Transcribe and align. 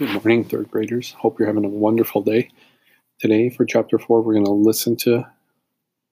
Good 0.00 0.14
morning, 0.14 0.44
third 0.44 0.70
graders. 0.70 1.12
Hope 1.12 1.38
you're 1.38 1.46
having 1.46 1.66
a 1.66 1.68
wonderful 1.68 2.22
day. 2.22 2.50
Today, 3.18 3.50
for 3.50 3.66
chapter 3.66 3.98
four, 3.98 4.22
we're 4.22 4.32
going 4.32 4.46
to 4.46 4.50
listen 4.50 4.96
to 4.96 5.26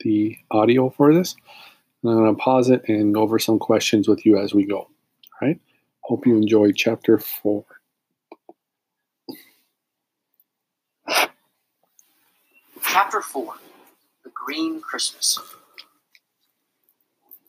the 0.01 0.37
audio 0.51 0.91
for 0.91 1.15
this. 1.15 1.35
And 2.03 2.13
I'm 2.13 2.19
going 2.19 2.37
to 2.37 2.39
pause 2.39 2.69
it 2.69 2.87
and 2.87 3.15
go 3.15 3.23
over 3.23 3.39
some 3.39 3.59
questions 3.59 4.07
with 4.07 4.27
you 4.27 4.37
as 4.37 4.53
we 4.53 4.67
go. 4.67 4.81
All 4.81 4.91
right. 5.41 5.59
Hope 6.01 6.27
you 6.27 6.37
enjoy 6.37 6.73
chapter 6.73 7.19
four. 7.19 7.65
Chapter 12.83 13.23
4 13.23 13.55
The 14.23 14.31
Green 14.35 14.83
Christmas. 14.83 15.39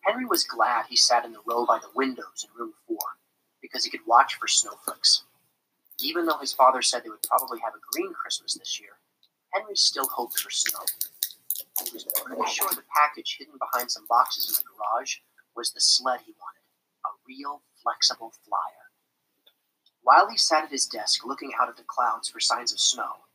Henry 0.06 0.24
was 0.24 0.46
glad 0.46 0.86
he 0.88 0.96
sat 0.96 1.26
in 1.26 1.34
the 1.34 1.42
row 1.46 1.66
by 1.66 1.80
the 1.80 1.90
windows 1.94 2.46
in 2.48 2.58
room 2.58 2.72
4 2.88 2.98
because 3.62 3.84
he 3.84 3.92
could 3.92 4.08
watch 4.08 4.36
for 4.36 4.48
snowflakes. 4.48 5.24
Even 6.02 6.26
though 6.26 6.38
his 6.38 6.54
father 6.54 6.82
said 6.82 7.04
they 7.04 7.10
would 7.10 7.24
probably 7.24 7.60
have 7.60 7.74
a 7.74 7.92
green 7.92 8.14
Christmas 8.14 8.54
this 8.54 8.80
year, 8.80 9.00
Henry 9.54 9.76
still 9.76 10.08
hoped 10.08 10.40
for 10.40 10.50
snow. 10.50 10.80
He 11.84 11.92
was 11.92 12.06
pretty 12.24 12.50
sure 12.52 12.70
the 12.70 12.84
package 12.96 13.36
hidden 13.38 13.56
behind 13.60 13.92
some 13.92 14.06
boxes 14.08 14.48
in 14.50 14.54
the 14.56 14.64
garage 14.64 15.18
was 15.56 15.72
the 15.72 15.82
sled 15.82 16.22
he 16.26 16.34
wanted 16.40 16.64
a 17.06 17.10
real 17.28 17.62
flexible 17.82 18.32
flyer. 18.48 18.92
While 20.04 20.30
he 20.30 20.38
sat 20.38 20.64
at 20.64 20.72
his 20.72 20.86
desk 20.86 21.26
looking 21.26 21.52
out 21.60 21.70
at 21.70 21.78
the 21.78 21.84
clouds 21.84 22.30
for 22.30 22.40
signs 22.40 22.72
of 22.72 22.80
snow, 22.80 23.26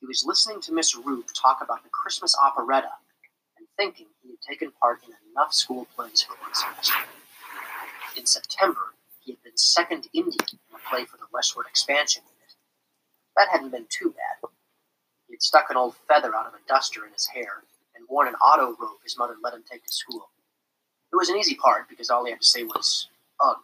he 0.00 0.06
was 0.06 0.24
listening 0.26 0.60
to 0.62 0.72
Miss 0.72 0.96
Roop 0.96 1.28
talk 1.34 1.58
about 1.62 1.82
the 1.82 1.90
Christmas 1.90 2.34
operetta 2.42 2.92
and 3.58 3.66
thinking 3.76 4.06
he 4.22 4.30
had 4.30 4.40
taken 4.40 4.72
part 4.80 5.02
in 5.04 5.12
enough 5.32 5.52
school 5.52 5.86
plays 5.96 6.22
for 6.22 6.34
one 6.34 6.54
semester. 6.54 6.94
In 8.16 8.26
September, 8.26 8.94
he 9.20 9.32
had 9.32 9.42
been 9.42 9.56
second 9.56 10.08
Indian 10.12 10.46
play 10.90 11.04
for 11.04 11.16
the 11.18 11.26
Westward 11.32 11.66
Expansion 11.68 12.22
Unit. 12.24 12.54
That 13.36 13.48
hadn't 13.50 13.70
been 13.70 13.86
too 13.90 14.10
bad. 14.10 14.50
He 15.28 15.34
had 15.34 15.42
stuck 15.42 15.70
an 15.70 15.76
old 15.76 15.96
feather 16.08 16.34
out 16.34 16.46
of 16.46 16.54
a 16.54 16.68
duster 16.68 17.06
in 17.06 17.12
his 17.12 17.26
hair 17.26 17.64
and 17.96 18.06
worn 18.08 18.28
an 18.28 18.34
auto 18.36 18.76
robe 18.80 19.02
his 19.04 19.18
mother 19.18 19.34
let 19.42 19.54
him 19.54 19.64
take 19.70 19.84
to 19.84 19.92
school. 19.92 20.28
It 21.12 21.16
was 21.16 21.28
an 21.28 21.36
easy 21.36 21.56
part 21.56 21.88
because 21.88 22.10
all 22.10 22.24
he 22.24 22.30
had 22.32 22.40
to 22.40 22.46
say 22.46 22.64
was, 22.64 23.08
ugh. 23.40 23.58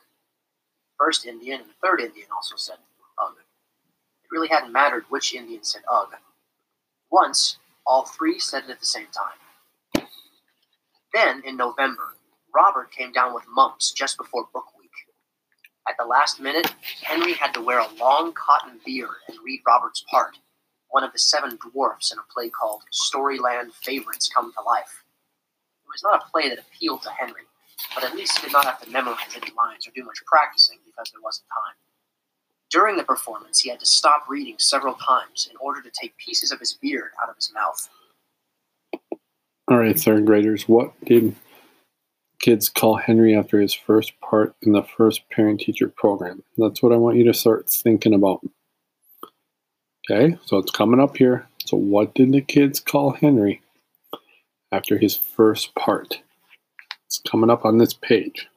First 0.98 1.26
Indian 1.26 1.60
and 1.62 1.70
the 1.70 1.74
third 1.82 2.00
Indian 2.00 2.28
also 2.34 2.56
said, 2.56 2.76
ugh. 3.22 3.34
It 4.24 4.28
really 4.32 4.48
hadn't 4.48 4.72
mattered 4.72 5.04
which 5.08 5.34
Indian 5.34 5.64
said 5.64 5.82
ugh. 5.90 6.14
Once, 7.10 7.58
all 7.86 8.04
three 8.04 8.38
said 8.38 8.64
it 8.64 8.70
at 8.70 8.80
the 8.80 8.86
same 8.86 9.06
time. 9.12 9.38
Then, 11.14 11.42
in 11.44 11.56
November, 11.56 12.16
Robert 12.54 12.90
came 12.90 13.12
down 13.12 13.34
with 13.34 13.44
mumps 13.48 13.92
just 13.92 14.16
before 14.16 14.48
book 14.52 14.66
week. 14.78 14.81
At 15.88 15.96
the 15.98 16.04
last 16.04 16.40
minute, 16.40 16.72
Henry 17.02 17.32
had 17.32 17.52
to 17.54 17.60
wear 17.60 17.80
a 17.80 17.92
long 17.98 18.32
cotton 18.34 18.80
beard 18.86 19.10
and 19.28 19.36
read 19.44 19.60
Robert's 19.66 20.04
part, 20.08 20.38
one 20.90 21.02
of 21.02 21.12
the 21.12 21.18
seven 21.18 21.58
dwarfs 21.70 22.12
in 22.12 22.18
a 22.18 22.32
play 22.32 22.50
called 22.50 22.82
Storyland 22.92 23.72
Favorites 23.82 24.30
Come 24.32 24.52
to 24.52 24.62
Life. 24.62 25.04
It 25.84 25.88
was 25.88 26.02
not 26.04 26.22
a 26.22 26.30
play 26.30 26.48
that 26.48 26.58
appealed 26.60 27.02
to 27.02 27.10
Henry, 27.10 27.42
but 27.94 28.04
at 28.04 28.14
least 28.14 28.38
he 28.38 28.46
did 28.46 28.52
not 28.52 28.64
have 28.64 28.80
to 28.82 28.90
memorize 28.90 29.34
any 29.34 29.52
lines 29.56 29.86
or 29.86 29.90
do 29.94 30.04
much 30.04 30.18
practicing 30.24 30.78
because 30.86 31.10
there 31.10 31.20
wasn't 31.20 31.46
time. 31.48 31.74
During 32.70 32.96
the 32.96 33.04
performance, 33.04 33.60
he 33.60 33.68
had 33.68 33.80
to 33.80 33.86
stop 33.86 34.24
reading 34.28 34.54
several 34.58 34.94
times 34.94 35.48
in 35.50 35.56
order 35.58 35.82
to 35.82 35.90
take 35.90 36.16
pieces 36.16 36.52
of 36.52 36.60
his 36.60 36.74
beard 36.74 37.10
out 37.22 37.28
of 37.28 37.36
his 37.36 37.52
mouth. 37.52 37.88
All 39.68 39.78
right, 39.78 39.98
third 39.98 40.26
graders, 40.26 40.68
what 40.68 40.92
did 41.04 41.34
kids 42.42 42.68
call 42.68 42.96
Henry 42.96 43.34
after 43.34 43.60
his 43.60 43.72
first 43.72 44.12
part 44.20 44.54
in 44.62 44.72
the 44.72 44.82
first 44.82 45.22
parent 45.30 45.60
teacher 45.60 45.88
program? 45.88 46.42
That's 46.58 46.82
what 46.82 46.92
I 46.92 46.96
want 46.96 47.16
you 47.16 47.24
to 47.24 47.34
start 47.34 47.70
thinking 47.70 48.12
about. 48.12 48.40
Okay, 50.10 50.36
so 50.44 50.58
it's 50.58 50.72
coming 50.72 51.00
up 51.00 51.16
here. 51.16 51.46
So, 51.64 51.76
what 51.76 52.14
did 52.14 52.32
the 52.32 52.40
kids 52.42 52.80
call 52.80 53.12
Henry 53.12 53.62
after 54.72 54.98
his 54.98 55.16
first 55.16 55.74
part? 55.76 56.20
It's 57.06 57.22
coming 57.30 57.50
up 57.50 57.64
on 57.64 57.78
this 57.78 57.94
page. 57.94 58.48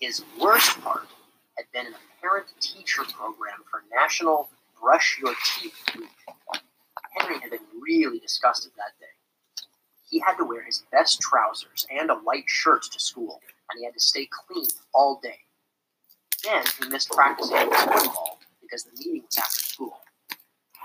His 0.00 0.22
worst 0.40 0.80
part 0.80 1.08
had 1.56 1.66
been 1.72 1.86
in 1.86 1.92
a 1.92 2.20
parent 2.22 2.46
teacher 2.60 3.02
program 3.02 3.58
for 3.68 3.82
National 3.92 4.48
Brush 4.80 5.18
Your 5.20 5.34
Teeth 5.44 5.74
Week. 5.96 6.08
Henry 7.28 7.40
had 7.42 7.50
been 7.50 7.66
really 7.80 8.18
disgusted 8.18 8.72
that 8.76 8.98
day. 8.98 9.06
He 10.08 10.20
had 10.20 10.36
to 10.36 10.44
wear 10.44 10.62
his 10.62 10.84
best 10.90 11.20
trousers 11.20 11.86
and 11.90 12.10
a 12.10 12.14
white 12.14 12.44
shirt 12.46 12.82
to 12.90 12.98
school, 13.00 13.40
and 13.70 13.78
he 13.78 13.84
had 13.84 13.94
to 13.94 14.00
stay 14.00 14.28
clean 14.46 14.66
all 14.94 15.20
day. 15.22 15.40
Then 16.44 16.64
he 16.80 16.88
missed 16.88 17.10
practicing 17.10 17.70
football 17.70 18.38
because 18.62 18.84
the 18.84 18.92
meeting 18.96 19.24
was 19.26 19.36
after 19.36 19.60
school. 19.60 19.98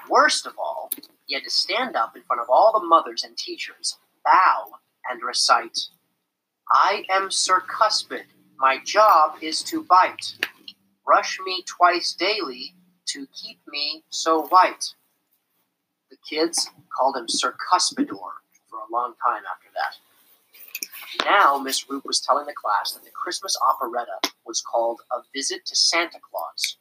Worst 0.09 0.45
of 0.45 0.53
all, 0.57 0.89
he 1.27 1.35
had 1.35 1.43
to 1.45 1.49
stand 1.49 1.95
up 1.95 2.15
in 2.17 2.23
front 2.23 2.41
of 2.41 2.49
all 2.49 2.77
the 2.77 2.85
mothers 2.85 3.23
and 3.23 3.37
teachers, 3.37 3.97
bow, 4.25 4.65
and 5.09 5.21
recite, 5.23 5.79
I 6.69 7.05
am 7.09 7.31
Sir 7.31 7.61
Cuspid. 7.61 8.23
My 8.57 8.79
job 8.83 9.35
is 9.41 9.63
to 9.63 9.83
bite. 9.83 10.33
Brush 11.05 11.39
me 11.45 11.63
twice 11.65 12.13
daily 12.13 12.73
to 13.07 13.27
keep 13.27 13.59
me 13.67 14.03
so 14.09 14.43
white. 14.47 14.93
Kids 16.27 16.69
called 16.95 17.17
him 17.17 17.27
Sir 17.27 17.55
Cuspidor 17.71 18.31
for 18.69 18.79
a 18.79 18.91
long 18.91 19.13
time 19.25 19.43
after 19.49 19.69
that. 19.75 21.25
Now, 21.25 21.57
Miss 21.57 21.89
Roop 21.89 22.05
was 22.05 22.19
telling 22.19 22.45
the 22.45 22.53
class 22.53 22.91
that 22.91 23.03
the 23.03 23.11
Christmas 23.11 23.57
operetta 23.67 24.19
was 24.45 24.61
called 24.61 25.01
A 25.11 25.19
Visit 25.33 25.65
to 25.65 25.75
Santa 25.75 26.19
Claus. 26.19 26.77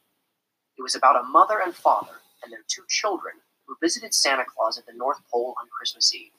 It 0.78 0.82
was 0.82 0.94
about 0.94 1.20
a 1.20 1.28
mother 1.28 1.60
and 1.62 1.74
father 1.74 2.22
and 2.42 2.52
their 2.52 2.64
two 2.68 2.82
children 2.88 3.34
who 3.66 3.76
visited 3.80 4.14
Santa 4.14 4.44
Claus 4.44 4.78
at 4.78 4.86
the 4.86 4.92
North 4.96 5.20
Pole 5.30 5.54
on 5.60 5.68
Christmas 5.68 6.14
Eve. 6.14 6.32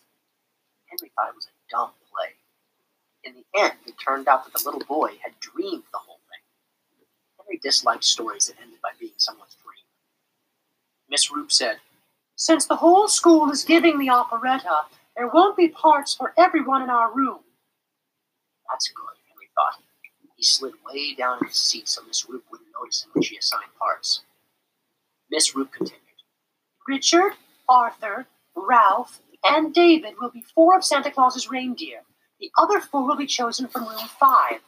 Henry 0.88 1.12
thought 1.16 1.30
it 1.30 1.36
was 1.36 1.48
a 1.48 1.72
dumb 1.72 1.92
play. 2.12 2.34
In 3.24 3.36
the 3.36 3.60
end, 3.60 3.74
it 3.86 3.96
turned 4.04 4.28
out 4.28 4.44
that 4.44 4.54
the 4.54 4.66
little 4.66 4.86
boy 4.86 5.12
had 5.24 5.40
dreamed 5.40 5.84
the 5.92 6.00
whole 6.00 6.20
thing. 6.30 7.06
Henry 7.40 7.60
disliked 7.64 8.04
stories 8.04 8.48
that 8.48 8.62
ended 8.62 8.80
by 8.82 8.92
being 9.00 9.14
someone's 9.18 9.56
dream. 9.64 9.86
Miss 11.10 11.32
Roop 11.32 11.52
said, 11.52 11.78
Since 12.36 12.66
the 12.68 12.78
whole 12.78 13.08
school 13.08 13.52
is 13.52 13.64
giving 13.64 14.00
the 14.00 14.10
operetta, 14.10 14.82
there 15.16 15.28
won't 15.28 15.58
be 15.58 15.68
parts 15.68 16.14
for 16.16 16.34
everyone 16.38 16.82
in 16.82 16.90
our 16.90 17.14
room. 17.14 17.40
That's 18.70 18.90
good, 18.90 19.16
Henry 19.30 19.50
thought. 19.56 19.84
He 20.36 20.44
slid 20.44 20.74
way 20.86 21.16
down 21.16 21.40
in 21.42 21.48
his 21.48 21.58
seat 21.58 21.88
so 21.88 22.04
Miss 22.06 22.28
Roop 22.28 22.44
wouldn't 22.52 22.70
notice 22.80 23.04
him 23.04 23.12
when 23.14 23.24
she 23.24 23.38
assigned 23.38 23.72
parts. 23.80 24.22
Miss 25.30 25.56
Roop 25.56 25.72
continued. 25.72 26.02
Richard, 26.88 27.34
Arthur, 27.70 28.28
Ralph, 28.56 29.22
and 29.46 29.74
David 29.74 30.16
will 30.20 30.32
be 30.32 30.44
four 30.56 30.76
of 30.78 30.84
Santa 30.84 31.12
Claus's 31.12 31.50
reindeer. 31.50 32.02
The 32.40 32.52
other 32.60 32.82
four 32.82 33.06
will 33.06 33.16
be 33.16 33.28
chosen 33.28 33.68
from 33.68 33.84
room 33.88 34.08
five. 34.20 34.60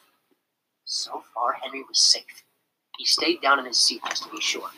So 0.85 1.23
far, 1.33 1.53
Henry 1.53 1.83
was 1.87 1.99
safe. 1.99 2.43
He 2.97 3.05
stayed 3.05 3.41
down 3.41 3.59
in 3.59 3.65
his 3.65 3.79
seat 3.79 4.01
just 4.07 4.23
to 4.23 4.29
be 4.29 4.39
sure. 4.41 4.69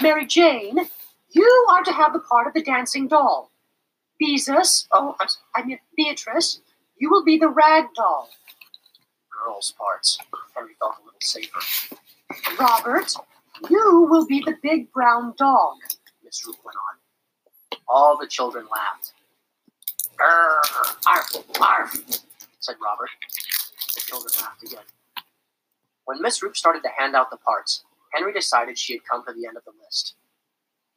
Mary 0.00 0.26
Jane, 0.26 0.78
you 1.38 1.66
are 1.70 1.84
to 1.84 1.92
have 1.92 2.12
the 2.12 2.18
part 2.18 2.46
of 2.46 2.54
the 2.54 2.62
dancing 2.62 3.08
doll. 3.08 3.50
Beezus, 4.20 4.86
oh, 4.92 5.16
I 5.54 5.62
mean 5.64 5.78
Beatrice, 5.96 6.60
you 6.98 7.10
will 7.10 7.24
be 7.24 7.38
the 7.38 7.48
rag 7.48 7.86
doll. 7.94 8.28
Girls' 9.30 9.72
parts. 9.78 10.18
Henry 10.54 10.72
felt 10.80 10.96
a 11.00 11.04
little 11.04 11.20
safer. 11.20 11.60
Robert, 12.58 13.14
you 13.70 14.06
will 14.10 14.26
be 14.26 14.42
the 14.44 14.56
big 14.62 14.92
brown 14.92 15.34
dog. 15.38 15.76
Miss 16.24 16.44
Roop 16.44 16.56
went 16.64 16.76
on. 16.76 17.78
All 17.88 18.18
the 18.18 18.26
children 18.26 18.66
laughed. 18.72 19.12
Arf, 20.20 20.98
arf, 21.06 21.60
arf, 21.60 21.92
said 22.58 22.74
Robert. 22.82 23.10
The 23.94 24.00
children 24.00 24.32
laughed 24.40 24.62
again. 24.64 24.84
When 26.04 26.20
Miss 26.20 26.42
Roop 26.42 26.56
started 26.56 26.82
to 26.82 26.90
hand 26.98 27.14
out 27.14 27.30
the 27.30 27.36
parts, 27.36 27.84
Henry 28.12 28.32
decided 28.32 28.76
she 28.76 28.94
had 28.94 29.04
come 29.04 29.24
to 29.26 29.32
the 29.32 29.46
end 29.46 29.56
of 29.56 29.64
the 29.64 29.72
list. 29.84 30.14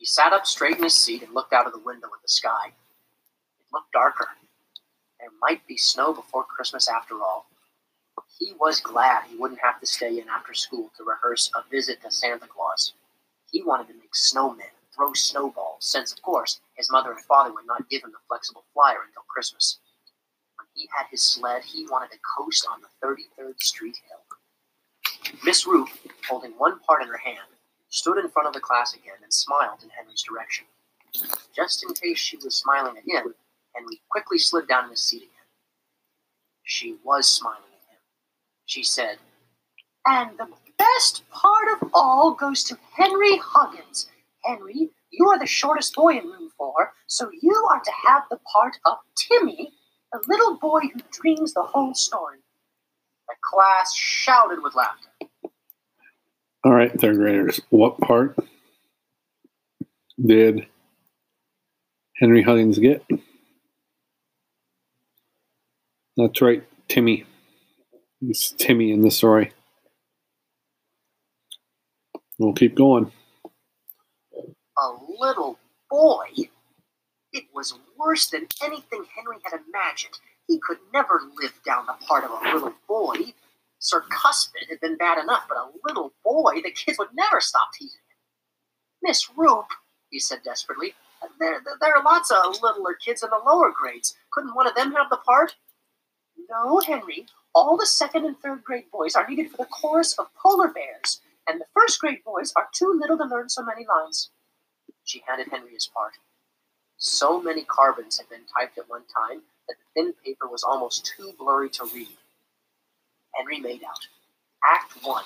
He 0.02 0.08
sat 0.08 0.34
up 0.34 0.48
straight 0.48 0.78
in 0.78 0.84
his 0.84 0.96
seat 0.96 1.22
and 1.22 1.32
looked 1.32 1.54
out 1.54 1.68
of 1.68 1.74
the 1.74 1.80
window 1.86 2.08
at 2.08 2.24
the 2.24 2.28
sky. 2.28 2.70
It 2.70 3.68
looked 3.72 3.92
darker. 3.92 4.30
There 5.20 5.30
might 5.40 5.68
be 5.68 5.78
snow 5.78 6.12
before 6.12 6.44
Christmas 6.44 6.90
after 6.90 7.22
all. 7.22 7.46
He 8.40 8.54
was 8.60 8.80
glad 8.80 9.26
he 9.26 9.38
wouldn't 9.38 9.62
have 9.62 9.80
to 9.80 9.86
stay 9.86 10.18
in 10.20 10.28
after 10.28 10.56
school 10.56 10.90
to 10.98 11.04
rehearse 11.04 11.52
a 11.56 11.70
visit 11.70 12.02
to 12.02 12.10
Santa 12.10 12.48
Claus. 12.48 12.94
He 13.52 13.62
wanted 13.62 13.90
to 13.90 13.94
make 13.94 14.16
snowmen 14.16 14.74
throw 14.96 15.14
snowballs, 15.14 15.86
since, 15.86 16.12
of 16.12 16.20
course, 16.24 16.62
his 16.74 16.90
mother 16.90 17.12
and 17.12 17.22
father 17.26 17.54
would 17.54 17.68
not 17.68 17.88
give 17.88 18.04
him 18.04 18.12
the 18.12 18.18
flexible 18.28 18.64
flyer 18.74 19.04
until 19.06 19.22
Christmas. 19.28 19.78
When 20.58 20.66
he 20.74 20.90
had 20.98 21.06
his 21.12 21.22
sled, 21.22 21.62
he 21.64 21.86
wanted 21.86 22.10
to 22.14 22.18
coast 22.36 22.66
on 22.68 22.82
the 22.82 22.90
33rd 23.06 23.62
Street 23.62 23.98
Hill. 24.10 25.38
Miss 25.44 25.68
Roop, 25.68 25.90
holding 26.28 26.54
one 26.54 26.80
part 26.80 27.04
in 27.04 27.08
her 27.08 27.18
hand, 27.18 27.51
stood 27.92 28.18
in 28.18 28.30
front 28.30 28.48
of 28.48 28.54
the 28.54 28.60
class 28.60 28.94
again 28.94 29.18
and 29.22 29.32
smiled 29.32 29.84
in 29.84 29.90
Henry's 29.90 30.24
direction. 30.24 30.66
Just 31.56 31.84
in 31.84 31.94
case 31.94 32.18
she 32.18 32.38
was 32.38 32.56
smiling 32.56 32.98
at 32.98 33.04
him, 33.04 33.34
Henry 33.76 34.02
quickly 34.10 34.40
slid 34.40 34.68
down 34.68 34.86
in 34.86 34.92
his 34.92 35.04
seat 35.04 35.24
again. 35.24 35.48
She 36.64 36.98
was 37.04 37.28
smiling 37.28 37.60
at 37.64 37.94
him. 37.94 38.00
She 38.66 38.84
said, 38.84 39.18
And 40.06 40.38
the 40.38 40.48
best 40.78 41.30
part 41.30 41.68
of 41.82 41.90
all 41.94 42.34
goes 42.34 42.64
to 42.66 42.78
Henry 42.96 43.38
Huggins. 43.38 44.10
Henry, 44.46 44.90
you 45.12 45.28
are 45.28 45.38
the 45.38 45.46
shortest 45.46 45.94
boy 45.94 46.18
in 46.18 46.26
room 46.26 46.50
four, 46.58 46.94
so 47.08 47.30
you 47.42 47.68
are 47.72 47.82
to 47.82 47.92
have 48.08 48.24
the 48.30 48.40
part 48.52 48.78
of 48.86 48.98
Timmy, 49.18 49.74
the 50.14 50.24
little 50.28 50.58
boy 50.58 50.82
who 50.82 51.02
dreams 51.12 51.54
the 51.54 51.62
whole 51.62 51.94
story. 51.94 52.40
The 53.28 53.36
class 53.54 53.94
shouted 53.94 54.64
with 54.64 54.76
laughter. 54.76 55.10
All 56.64 56.74
right, 56.74 56.92
third 57.00 57.16
graders, 57.18 57.60
what 57.70 58.00
part 58.00 58.36
did 60.24 60.68
Henry 62.18 62.44
Huggins 62.44 62.78
get? 62.78 63.04
That's 66.18 66.40
right, 66.40 66.64
Timmy. 66.88 67.26
It's 68.22 68.52
Timmy 68.52 68.92
in 68.92 69.02
the 69.02 69.10
story. 69.10 69.54
We'll 72.38 72.54
keep 72.54 72.76
going. 72.76 73.12
A 74.78 74.92
little 75.20 75.58
boy? 75.90 76.28
It 77.34 77.46
was 77.56 77.74
worse 77.98 78.30
than 78.30 78.48
anything 78.64 79.06
Henry 79.16 79.38
had 79.44 79.62
imagined. 79.68 80.20
He 80.48 80.60
could 80.60 80.78
never 80.94 81.22
live 81.42 81.54
down 81.66 81.88
the 81.88 81.94
part 82.06 82.24
of 82.24 82.32
a 82.32 82.54
little 82.54 82.74
boy. 82.88 83.34
Sir 83.82 84.04
Cuspid 84.12 84.70
had 84.70 84.80
been 84.80 84.96
bad 84.96 85.18
enough, 85.18 85.46
but 85.50 85.58
a 85.58 85.70
little 85.84 86.14
boy, 86.24 86.62
the 86.64 86.70
kids 86.70 87.00
would 87.00 87.16
never 87.16 87.42
stop 87.42 87.74
teasing 87.74 87.98
him. 87.98 88.18
Miss 89.02 89.28
Roop, 89.36 89.66
he 90.12 90.20
said 90.20 90.44
desperately, 90.46 90.94
there, 91.40 91.62
there 91.80 91.98
are 91.98 92.04
lots 92.04 92.30
of 92.30 92.62
littler 92.62 92.94
kids 92.94 93.24
in 93.24 93.30
the 93.32 93.42
lower 93.44 93.72
grades. 93.72 94.16
Couldn't 94.32 94.54
one 94.54 94.68
of 94.68 94.76
them 94.76 94.92
have 94.94 95.10
the 95.10 95.18
part? 95.18 95.56
No, 96.48 96.80
Henry. 96.80 97.26
All 97.56 97.76
the 97.76 97.88
second 97.88 98.26
and 98.26 98.40
third 98.40 98.64
grade 98.64 98.86
boys 98.92 99.16
are 99.16 99.28
needed 99.28 99.50
for 99.50 99.58
the 99.58 99.66
chorus 99.66 100.14
of 100.20 100.28
polar 100.36 100.68
bears, 100.68 101.22
and 101.48 101.60
the 101.60 101.66
first 101.74 102.00
grade 102.00 102.24
boys 102.24 102.54
are 102.56 102.70
too 102.72 102.96
little 103.00 103.18
to 103.18 103.26
learn 103.26 103.50
so 103.50 103.64
many 103.64 103.86
lines. 103.86 104.30
She 105.04 105.24
handed 105.28 105.48
Henry 105.50 105.74
his 105.74 105.88
part. 105.88 106.14
So 106.98 107.42
many 107.42 107.64
carbons 107.64 108.20
had 108.20 108.30
been 108.30 108.46
typed 108.46 108.78
at 108.78 108.88
one 108.88 109.04
time 109.06 109.42
that 109.68 109.76
the 109.80 110.02
thin 110.02 110.14
paper 110.24 110.48
was 110.48 110.64
almost 110.64 111.12
too 111.18 111.34
blurry 111.40 111.70
to 111.72 111.86
read. 111.94 112.18
Henry 113.36 113.60
made 113.60 113.84
out. 113.84 114.08
Act 114.66 114.94
1. 115.04 115.24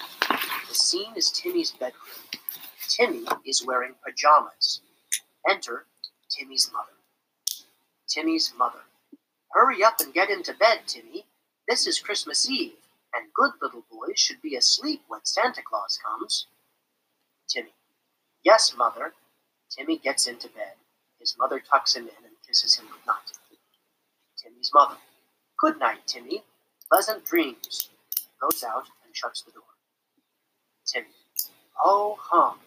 The 0.70 0.76
scene 0.76 1.14
is 1.16 1.32
Timmy's 1.32 1.72
bedroom. 1.72 2.02
Timmy 2.88 3.26
is 3.46 3.66
wearing 3.66 3.94
pajamas. 4.06 4.82
Enter 5.50 5.86
Timmy's 6.30 6.72
mother. 6.72 6.94
Timmy's 8.08 8.54
mother. 8.58 8.80
Hurry 9.52 9.84
up 9.84 10.00
and 10.00 10.14
get 10.14 10.30
into 10.30 10.54
bed, 10.54 10.82
Timmy. 10.88 11.26
This 11.68 11.88
is 11.88 12.00
Christmas 12.00 12.50
Eve, 12.50 12.74
and 13.14 13.34
good 13.34 13.52
little 13.62 13.84
boys 13.92 14.20
should 14.20 14.42
be 14.42 14.56
asleep 14.56 15.02
when 15.08 15.22
Santa 15.24 15.62
Claus 15.62 16.00
comes. 16.06 16.48
Timmy. 17.50 17.74
Yes, 18.44 18.76
mother. 18.78 19.14
Timmy 19.70 19.98
gets 19.98 20.28
into 20.28 20.48
bed. 20.50 20.74
His 21.20 21.36
mother 21.38 21.60
tucks 21.60 21.96
him 21.96 22.04
in 22.04 22.26
and 22.26 22.36
kisses 22.48 22.76
him 22.78 22.86
good 22.86 23.06
night. 23.08 23.32
Timmy's 24.38 24.72
mother. 24.74 24.96
Good 25.60 25.80
night, 25.80 26.06
Timmy. 26.06 26.44
Pleasant 26.90 27.26
dreams. 27.26 27.90
Goes 28.42 28.64
out 28.64 28.86
and 29.06 29.16
shuts 29.16 29.42
the 29.42 29.52
door. 29.52 29.64
Timmy. 30.86 31.08
Oh, 31.84 32.18
hum. 32.20 32.60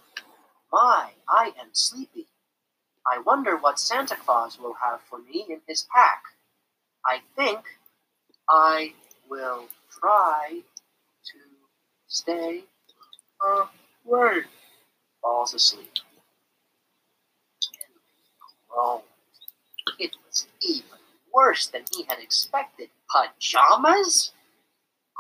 My, 0.72 1.10
I 1.28 1.52
am 1.60 1.68
sleepy. 1.72 2.26
I 3.10 3.18
wonder 3.20 3.56
what 3.56 3.78
Santa 3.78 4.16
Claus 4.16 4.58
will 4.58 4.74
have 4.82 5.00
for 5.08 5.18
me 5.18 5.46
in 5.48 5.60
his 5.66 5.86
pack. 5.94 6.22
I 7.06 7.20
think 7.36 7.60
I 8.48 8.92
will 9.30 9.68
try 10.00 10.60
to 11.24 11.38
stay 12.06 12.64
awake. 14.04 14.44
Falls 15.22 15.54
asleep. 15.54 15.90
groaned. 18.68 19.02
It 19.98 20.16
was 20.24 20.46
even 20.60 20.98
worse 21.32 21.66
than 21.66 21.82
he 21.92 22.04
had 22.04 22.18
expected. 22.18 22.90
Pajamas? 23.10 24.32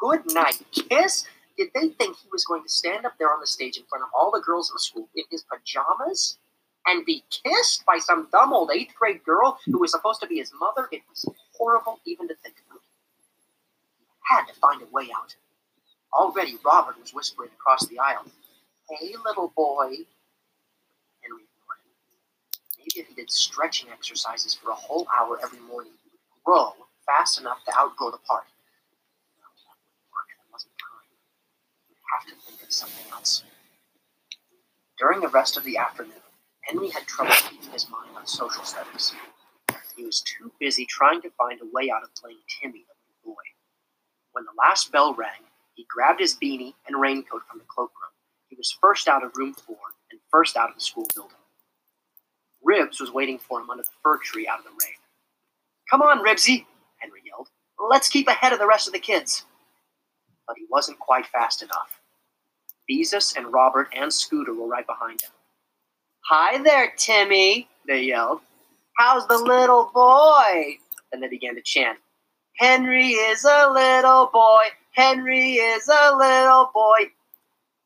Good 0.00 0.32
night 0.32 0.62
kiss? 0.72 1.26
Did 1.56 1.70
they 1.74 1.88
think 1.88 2.16
he 2.16 2.28
was 2.30 2.44
going 2.44 2.62
to 2.62 2.68
stand 2.68 3.04
up 3.04 3.14
there 3.18 3.32
on 3.32 3.40
the 3.40 3.46
stage 3.46 3.76
in 3.78 3.84
front 3.88 4.04
of 4.04 4.10
all 4.14 4.30
the 4.30 4.40
girls 4.40 4.70
in 4.70 4.74
the 4.74 4.80
school 4.80 5.08
in 5.16 5.24
his 5.30 5.44
pajamas 5.44 6.38
and 6.86 7.04
be 7.04 7.24
kissed 7.30 7.84
by 7.84 7.98
some 7.98 8.28
dumb 8.30 8.52
old 8.52 8.70
eighth 8.72 8.94
grade 8.94 9.24
girl 9.24 9.58
who 9.66 9.78
was 9.78 9.90
supposed 9.90 10.20
to 10.20 10.28
be 10.28 10.36
his 10.36 10.52
mother? 10.60 10.88
It 10.92 11.02
was 11.10 11.28
horrible 11.56 11.98
even 12.06 12.28
to 12.28 12.34
think 12.36 12.54
about. 12.70 12.80
He 13.98 14.06
had 14.22 14.46
to 14.46 14.54
find 14.60 14.82
a 14.82 14.86
way 14.92 15.08
out. 15.16 15.34
Already, 16.12 16.58
Robert 16.64 17.00
was 17.00 17.12
whispering 17.12 17.50
across 17.58 17.86
the 17.86 17.98
aisle, 17.98 18.24
Hey, 18.88 19.14
little 19.24 19.52
boy. 19.54 19.88
Henry. 21.22 21.42
Maybe 22.78 23.00
if 23.00 23.08
he 23.08 23.14
did 23.14 23.30
stretching 23.30 23.90
exercises 23.90 24.54
for 24.54 24.70
a 24.70 24.74
whole 24.74 25.06
hour 25.18 25.38
every 25.42 25.60
morning, 25.60 25.92
he 26.04 26.10
would 26.10 26.44
grow 26.44 26.72
fast 27.04 27.40
enough 27.40 27.64
to 27.66 27.76
outgrow 27.76 28.10
the 28.10 28.18
part. 28.18 28.44
Have 32.18 32.26
to 32.28 32.34
think 32.44 32.62
of 32.62 32.72
something 32.72 33.04
else. 33.12 33.44
During 34.98 35.20
the 35.20 35.28
rest 35.28 35.56
of 35.56 35.64
the 35.64 35.76
afternoon, 35.76 36.12
Henry 36.62 36.90
had 36.90 37.06
trouble 37.06 37.34
keeping 37.48 37.70
his 37.70 37.88
mind 37.88 38.10
on 38.16 38.26
social 38.26 38.64
studies. 38.64 39.14
He 39.96 40.04
was 40.04 40.20
too 40.22 40.52
busy 40.58 40.84
trying 40.86 41.22
to 41.22 41.30
find 41.30 41.60
a 41.60 41.66
way 41.72 41.90
out 41.90 42.02
of 42.02 42.14
playing 42.14 42.38
Timmy, 42.60 42.84
the 42.86 42.94
little 42.94 43.34
boy. 43.34 43.42
When 44.32 44.44
the 44.44 44.58
last 44.58 44.90
bell 44.92 45.14
rang, 45.14 45.46
he 45.74 45.86
grabbed 45.88 46.20
his 46.20 46.34
beanie 46.34 46.74
and 46.86 47.00
raincoat 47.00 47.42
from 47.48 47.58
the 47.58 47.64
cloakroom. 47.64 48.10
He 48.48 48.56
was 48.56 48.76
first 48.80 49.08
out 49.08 49.24
of 49.24 49.36
room 49.36 49.54
four 49.54 49.78
and 50.10 50.20
first 50.30 50.56
out 50.56 50.68
of 50.70 50.74
the 50.74 50.80
school 50.80 51.06
building. 51.14 51.36
Ribs 52.62 53.00
was 53.00 53.12
waiting 53.12 53.38
for 53.38 53.60
him 53.60 53.70
under 53.70 53.84
the 53.84 53.90
fir 54.02 54.18
tree 54.18 54.48
out 54.48 54.58
of 54.58 54.64
the 54.64 54.70
rain. 54.70 54.96
Come 55.90 56.02
on, 56.02 56.18
Ribsy, 56.18 56.66
Henry 56.98 57.22
yelled. 57.24 57.48
Let's 57.78 58.08
keep 58.08 58.28
ahead 58.28 58.52
of 58.52 58.58
the 58.58 58.66
rest 58.66 58.86
of 58.86 58.92
the 58.92 58.98
kids. 58.98 59.44
But 60.46 60.56
he 60.58 60.66
wasn't 60.68 60.98
quite 60.98 61.26
fast 61.26 61.62
enough. 61.62 61.97
Beezus 62.88 63.36
and 63.36 63.52
Robert 63.52 63.88
and 63.94 64.12
Scooter 64.12 64.54
were 64.54 64.66
right 64.66 64.86
behind 64.86 65.20
him. 65.20 65.30
Hi 66.30 66.62
there, 66.62 66.92
Timmy, 66.96 67.68
they 67.86 68.02
yelled. 68.02 68.40
How's 68.96 69.26
the 69.28 69.38
little 69.38 69.90
boy? 69.94 70.78
And 71.12 71.22
they 71.22 71.28
began 71.28 71.54
to 71.54 71.62
chant. 71.62 71.98
Henry 72.56 73.10
is 73.10 73.44
a 73.44 73.70
little 73.70 74.28
boy. 74.32 74.64
Henry 74.92 75.54
is 75.54 75.88
a 75.88 76.16
little 76.16 76.70
boy. 76.74 76.98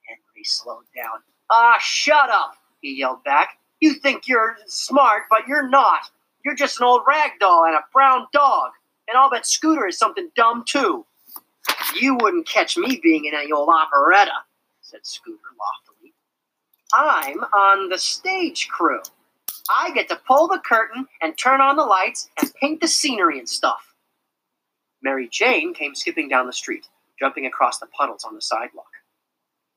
Henry 0.07 0.45
slowed 0.45 0.85
down. 0.97 1.21
Ah, 1.51 1.77
shut 1.81 2.31
up, 2.31 2.55
he 2.81 2.99
yelled 2.99 3.23
back. 3.25 3.59
You 3.81 3.95
think 3.95 4.29
you're 4.29 4.57
smart, 4.67 5.25
but 5.29 5.47
you're 5.47 5.69
not. 5.69 6.11
You're 6.45 6.55
just 6.55 6.81
an 6.81 6.87
old 6.87 7.03
rag 7.07 7.33
doll 7.41 7.65
and 7.67 7.75
a 7.75 7.85
brown 7.93 8.27
dog. 8.33 8.71
And 9.09 9.19
I'll 9.19 9.31
bet 9.31 9.47
Scooter 9.47 9.87
is 9.87 9.99
something 9.99 10.31
dumb, 10.37 10.65
too. 10.67 11.05
You 12.01 12.17
wouldn't 12.21 12.49
catch 12.49 12.77
me 12.77 13.01
being 13.03 13.27
in 13.27 13.35
any 13.35 13.53
old 13.53 13.69
operetta 13.69 14.33
said 14.93 15.07
Scooter 15.07 15.39
loftily. 15.59 16.13
I'm 16.93 17.41
on 17.41 17.89
the 17.89 17.99
stage 17.99 18.69
crew. 18.69 19.01
I 19.71 19.91
get 19.93 20.09
to 20.09 20.21
pull 20.29 20.49
the 20.49 20.61
curtain 20.65 21.07
and 21.23 21.37
turn 21.39 21.63
on 21.63 21.77
the 21.77 21.85
lights 21.85 22.29
and 22.41 22.53
paint 22.55 22.81
the 22.83 22.89
scenery 22.89 23.39
and 23.39 23.49
stuff. 23.49 23.95
Mary 25.03 25.29
Jane 25.31 25.73
came 25.73 25.95
skipping 25.95 26.29
down 26.29 26.47
the 26.47 26.53
street, 26.53 26.87
jumping 27.19 27.47
across 27.47 27.79
the 27.79 27.87
puddles 27.87 28.25
on 28.25 28.35
the 28.35 28.43
sidewalk. 28.43 28.91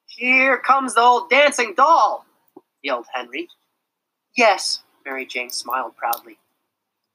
Here 0.07 0.57
comes 0.57 0.95
the 0.95 1.01
old 1.01 1.29
dancing 1.29 1.73
doll, 1.75 2.25
yelled 2.83 3.05
Henry. 3.13 3.47
Yes, 4.35 4.83
Mary 5.05 5.25
Jane 5.25 5.49
smiled 5.49 5.95
proudly. 5.95 6.37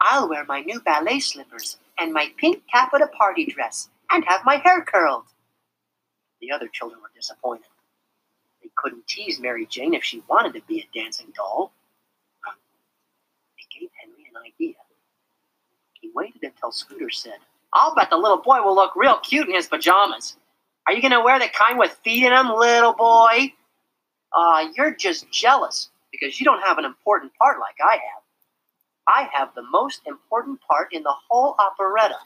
I'll 0.01 0.29
wear 0.29 0.45
my 0.47 0.63
new 0.63 0.81
ballet 0.81 1.21
slippers 1.21 1.77
and 1.99 2.15
my 2.15 2.33
pink 2.39 2.63
taffeta 2.73 3.09
party 3.09 3.45
dress 3.45 3.91
and 4.11 4.25
have 4.27 4.41
my 4.47 4.57
hair 4.57 4.83
curled. 4.83 5.25
The 6.41 6.53
other 6.53 6.69
children 6.69 7.03
were 7.03 7.11
disappointed. 7.15 7.67
Couldn't 8.81 9.07
tease 9.07 9.39
Mary 9.39 9.67
Jane 9.67 9.93
if 9.93 10.03
she 10.03 10.23
wanted 10.29 10.55
to 10.55 10.63
be 10.67 10.81
a 10.81 10.99
dancing 10.99 11.33
doll. 11.37 11.71
It 13.59 13.67
gave 13.79 13.91
Henry 14.01 14.25
an 14.31 14.41
idea. 14.41 14.75
He 16.01 16.11
waited 16.15 16.43
until 16.43 16.73
Scooter 16.73 17.11
said, 17.11 17.39
I'll 17.75 17.95
bet 17.95 18.09
the 18.09 18.17
little 18.17 18.41
boy 18.41 18.63
will 18.63 18.75
look 18.75 18.97
real 18.97 19.19
cute 19.19 19.49
in 19.49 19.55
his 19.55 19.67
pajamas. 19.67 20.37
Are 20.87 20.95
you 20.95 21.03
going 21.03 21.13
to 21.13 21.21
wear 21.21 21.39
the 21.39 21.49
kind 21.53 21.79
with 21.79 21.93
feet 22.03 22.25
in 22.25 22.31
them, 22.31 22.49
little 22.55 22.95
boy? 22.95 23.53
Uh, 24.33 24.69
you're 24.75 24.95
just 24.95 25.31
jealous 25.31 25.91
because 26.11 26.41
you 26.41 26.45
don't 26.45 26.63
have 26.63 26.79
an 26.79 26.87
important 26.87 27.33
part 27.35 27.59
like 27.61 27.77
I 27.85 27.95
have. 27.95 28.23
I 29.07 29.29
have 29.33 29.55
the 29.55 29.63
most 29.71 30.01
important 30.07 30.59
part 30.63 30.89
in 30.93 31.03
the 31.03 31.15
whole 31.29 31.55
operetta. 31.59 32.17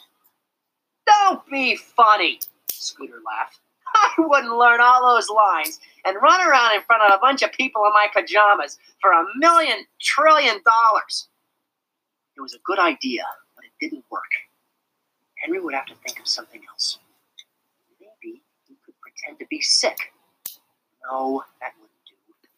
Don't 1.07 1.45
be 1.51 1.77
funny, 1.77 2.39
Scooter 2.71 3.21
laughed. 3.27 3.59
I 3.97 4.13
wouldn't 4.19 4.57
learn 4.57 4.81
all 4.81 5.15
those 5.15 5.29
lines 5.31 5.81
and 6.05 6.17
run 6.21 6.47
around 6.47 6.75
in 6.75 6.83
front 6.83 7.03
of 7.03 7.17
a 7.17 7.21
bunch 7.21 7.43
of 7.43 7.53
people 7.53 7.85
in 7.87 7.93
my 7.93 8.09
pajamas 8.13 8.79
for 9.01 9.13
a 9.13 9.25
million 9.39 9.87
trillion 10.01 10.61
dollars. 10.65 11.29
It 12.37 12.41
was 12.41 12.55
a 12.55 12.59
good 12.65 12.79
idea, 12.79 13.23
but 13.55 13.65
it 13.65 13.71
didn't 13.81 14.05
work. 14.11 14.23
Henry 15.43 15.61
would 15.61 15.75
have 15.75 15.87
to 15.87 15.95
think 16.07 16.19
of 16.19 16.27
something 16.27 16.63
else. 16.69 16.99
Maybe 18.01 18.43
he 18.67 18.77
could 18.85 18.95
pretend 19.01 19.39
to 19.39 19.47
be 19.49 19.61
sick. 19.61 19.99
No, 21.11 21.45
that 21.61 21.73
wouldn't 21.79 21.93
do. 22.09 22.49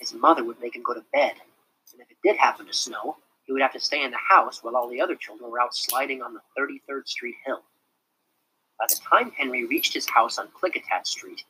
His 0.00 0.14
mother 0.14 0.42
would 0.42 0.60
make 0.60 0.74
him 0.74 0.82
go 0.82 0.94
to 0.94 1.04
bed, 1.12 1.34
and 1.92 2.00
if 2.00 2.10
it 2.10 2.16
did 2.24 2.36
happen 2.36 2.66
to 2.66 2.72
snow, 2.72 3.18
he 3.44 3.52
would 3.52 3.62
have 3.62 3.72
to 3.74 3.80
stay 3.80 4.02
in 4.02 4.10
the 4.10 4.16
house 4.16 4.64
while 4.64 4.74
all 4.74 4.88
the 4.88 5.00
other 5.00 5.14
children 5.14 5.50
were 5.50 5.60
out 5.60 5.76
sliding 5.76 6.22
on 6.22 6.34
the 6.34 6.40
33rd 6.58 7.06
Street 7.06 7.36
hill. 7.44 7.62
By 8.78 8.86
the 8.88 9.00
time 9.08 9.30
Henry 9.30 9.64
reached 9.64 9.94
his 9.94 10.08
house 10.08 10.38
on 10.38 10.48
Klickitat 10.48 11.06
Street, 11.06 11.44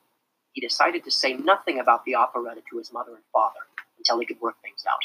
he 0.52 0.60
decided 0.60 1.04
to 1.04 1.10
say 1.10 1.34
nothing 1.34 1.80
about 1.80 2.04
the 2.04 2.14
operetta 2.14 2.62
to 2.70 2.78
his 2.78 2.92
mother 2.92 3.14
and 3.14 3.24
father 3.32 3.60
until 3.98 4.20
he 4.20 4.26
could 4.26 4.40
work 4.40 4.56
things 4.62 4.84
out. 4.88 5.00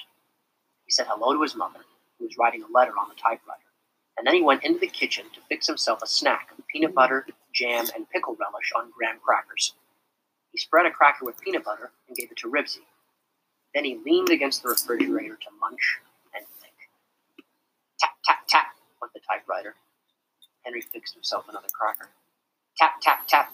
He 0.86 0.92
said 0.92 1.08
hello 1.08 1.34
to 1.34 1.42
his 1.42 1.56
mother, 1.56 1.80
who 2.18 2.26
was 2.26 2.38
writing 2.38 2.64
a 2.64 2.72
letter 2.72 2.94
on 3.00 3.10
the 3.10 3.16
typewriter, 3.16 3.62
and 4.18 4.28
then 4.28 4.36
he 4.36 4.42
went 4.42 4.64
into 4.64 4.80
the 4.80 4.88
kitchen 4.88 5.26
to 5.34 5.42
fix 5.48 5.66
himself 5.66 6.02
a 6.04 6.08
snack 6.08 6.52
of 6.52 6.68
peanut 6.68 6.94
butter, 6.94 7.26
jam, 7.54 7.88
and 7.96 8.10
pickle 8.10 8.36
relish 8.40 8.72
on 8.76 8.92
graham 8.92 9.20
crackers. 9.24 9.74
He 10.52 10.58
spread 10.58 10.86
a 10.86 10.92
cracker 10.92 11.26
with 11.26 11.40
peanut 11.40 11.64
butter 11.64 11.92
and 12.08 12.18
gave 12.18 12.32
it 12.32 12.38
to 12.38 12.52
Ribsy. 12.52 12.84
Then 13.74 13.86
he 13.86 14.00
leaned 14.04 14.30
against 14.30 14.64
the 14.64 14.70
refrigerator 14.70 15.36
to 15.36 15.50
munch 15.62 16.00
and 16.36 16.46
think. 16.60 16.74
Tap, 18.00 18.12
tap, 18.26 18.48
tap, 18.48 18.68
went 19.02 19.14
the 19.14 19.20
typewriter. 19.30 19.76
Henry 20.70 20.82
fixed 20.82 21.16
himself 21.16 21.46
another 21.50 21.68
cracker. 21.74 22.12
Tap, 22.78 23.02
tap, 23.02 23.28
tap, 23.28 23.52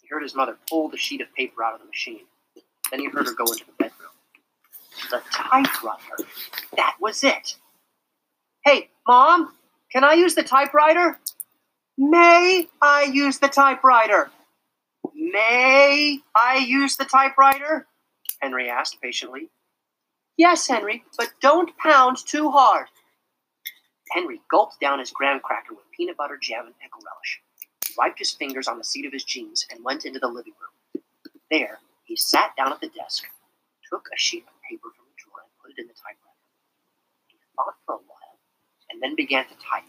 He 0.00 0.08
heard 0.08 0.22
his 0.22 0.34
mother 0.34 0.56
pull 0.70 0.88
the 0.88 0.96
sheet 0.96 1.20
of 1.20 1.30
paper 1.34 1.62
out 1.62 1.74
of 1.74 1.80
the 1.80 1.86
machine. 1.86 2.24
Then 2.90 3.00
he 3.00 3.10
heard 3.10 3.26
her 3.26 3.34
go 3.34 3.44
into 3.44 3.66
the 3.66 3.72
bedroom. 3.78 4.08
The 5.10 5.20
typewriter. 5.30 6.30
That 6.76 6.96
was 6.98 7.22
it. 7.22 7.56
Hey, 8.64 8.88
Mom, 9.06 9.52
can 9.92 10.02
I 10.02 10.14
use 10.14 10.34
the 10.34 10.42
typewriter? 10.42 11.18
May 11.98 12.68
I 12.80 13.02
use 13.02 13.38
the 13.38 13.48
typewriter? 13.48 14.30
May 15.14 16.20
I 16.34 16.56
use 16.56 16.96
the 16.96 17.04
typewriter? 17.04 17.86
Henry 18.40 18.70
asked 18.70 18.96
patiently. 19.02 19.50
Yes, 20.38 20.66
Henry, 20.66 21.04
but 21.18 21.32
don't 21.42 21.76
pound 21.76 22.16
too 22.26 22.50
hard. 22.50 22.86
Henry 24.10 24.40
gulped 24.50 24.80
down 24.80 24.98
his 24.98 25.10
graham 25.10 25.40
cracker 25.40 25.74
with 25.74 25.90
peanut 25.96 26.16
butter, 26.16 26.38
jam, 26.40 26.66
and 26.66 26.78
pickle 26.78 27.00
relish 27.04 27.40
wiped 27.96 28.18
his 28.18 28.32
fingers 28.32 28.68
on 28.68 28.78
the 28.78 28.84
seat 28.84 29.06
of 29.06 29.12
his 29.12 29.24
jeans, 29.24 29.66
and 29.70 29.84
went 29.84 30.04
into 30.04 30.18
the 30.18 30.28
living 30.28 30.54
room. 30.60 31.04
There, 31.50 31.78
he 32.04 32.16
sat 32.16 32.54
down 32.56 32.72
at 32.72 32.80
the 32.80 32.88
desk, 32.88 33.24
took 33.90 34.08
a 34.12 34.18
sheet 34.18 34.44
of 34.44 34.62
paper 34.68 34.88
from 34.94 35.04
the 35.06 35.16
drawer, 35.18 35.42
and 35.42 35.52
put 35.60 35.70
it 35.72 35.80
in 35.80 35.86
the 35.86 35.94
typewriter. 35.94 36.40
He 37.28 37.38
thought 37.56 37.74
for 37.86 37.94
a 37.96 37.98
while, 37.98 38.38
and 38.90 39.02
then 39.02 39.14
began 39.16 39.44
to 39.44 39.54
type. 39.54 39.84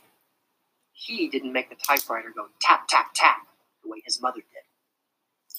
He 0.94 1.30
didn't 1.30 1.54
make 1.54 1.70
the 1.70 1.76
typewriter 1.76 2.32
go 2.36 2.48
tap, 2.60 2.88
tap, 2.88 3.12
tap 3.14 3.48
the 3.84 3.90
way 3.90 4.02
his 4.06 4.22
mother 4.22 4.42
did. 4.42 4.66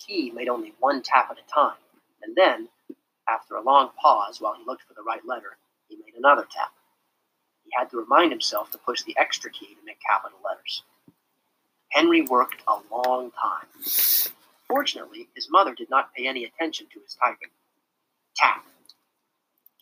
He 0.07 0.31
made 0.31 0.49
only 0.49 0.75
one 0.78 1.02
tap 1.02 1.31
at 1.31 1.38
a 1.38 1.52
time, 1.52 1.78
and 2.23 2.37
then, 2.37 2.69
after 3.28 3.54
a 3.54 3.62
long 3.62 3.90
pause 4.00 4.40
while 4.40 4.54
he 4.54 4.64
looked 4.66 4.83
for 4.83 4.95
the 4.95 5.02
right 5.02 5.25
letter, 5.25 5.57
he 5.88 5.97
made 5.97 6.14
another 6.16 6.47
tap. 6.50 6.73
Had 7.79 7.91
to 7.91 7.99
remind 7.99 8.33
himself 8.33 8.71
to 8.73 8.79
push 8.79 9.02
the 9.02 9.17
extra 9.19 9.50
key 9.50 9.75
to 9.75 9.85
make 9.85 9.99
capital 10.09 10.38
letters. 10.45 10.83
Henry 11.91 12.23
worked 12.23 12.62
a 12.67 12.79
long 12.95 13.31
time. 13.33 13.67
Fortunately, 14.69 15.29
his 15.35 15.49
mother 15.50 15.75
did 15.75 15.91
not 15.91 16.14
pay 16.14 16.26
any 16.26 16.45
attention 16.45 16.87
to 16.93 17.00
his 17.00 17.14
typing. 17.14 17.50
Tap, 18.37 18.64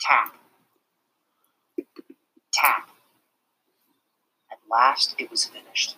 tap, 0.00 0.34
tap. 2.52 2.88
At 4.50 4.58
last, 4.70 5.14
it 5.18 5.30
was 5.30 5.44
finished. 5.44 5.96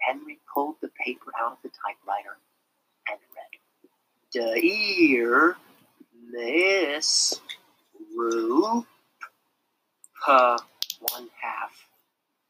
Henry 0.00 0.40
pulled 0.52 0.76
the 0.82 0.90
paper 1.04 1.30
out 1.40 1.52
of 1.52 1.58
the 1.62 1.70
typewriter 1.70 2.38
and 3.08 3.18
read, 3.34 4.52
Dear 4.60 5.56
Miss 6.30 7.40
Rupe, 10.28 10.60
one 11.00 11.28
half, 11.40 11.88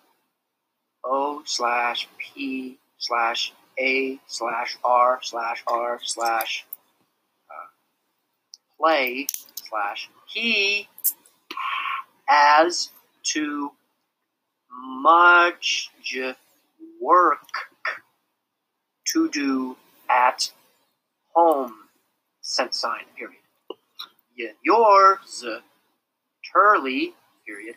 O 1.05 1.43
slash 1.45 2.09
P 2.19 2.79
slash 2.99 3.53
A 3.79 4.19
slash 4.27 4.79
R 4.85 5.19
slash 5.23 5.63
R 5.67 6.01
slash 6.03 6.67
uh, 7.51 7.69
play 8.79 9.27
slash 9.69 10.09
he 10.27 10.89
as 12.29 12.91
to 13.25 13.73
much 14.71 15.91
work 17.01 17.39
to 19.13 19.29
do 19.31 19.77
at 20.11 20.51
home 21.35 21.75
cent 22.41 22.75
sign 22.75 23.05
period. 23.17 23.37
Yeah, 24.37 24.53
yours, 24.65 25.45
Turley 26.53 27.15
period, 27.47 27.77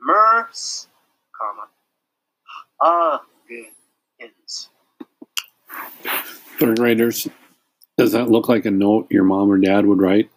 Merce, 0.00 0.88
comma, 1.38 1.68
Huggins. 2.80 4.68
Third 6.58 6.78
graders, 6.78 7.28
does 7.96 8.12
that 8.12 8.30
look 8.30 8.48
like 8.48 8.66
a 8.66 8.70
note 8.70 9.10
your 9.10 9.24
mom 9.24 9.50
or 9.50 9.58
dad 9.58 9.86
would 9.86 10.00
write? 10.00 10.30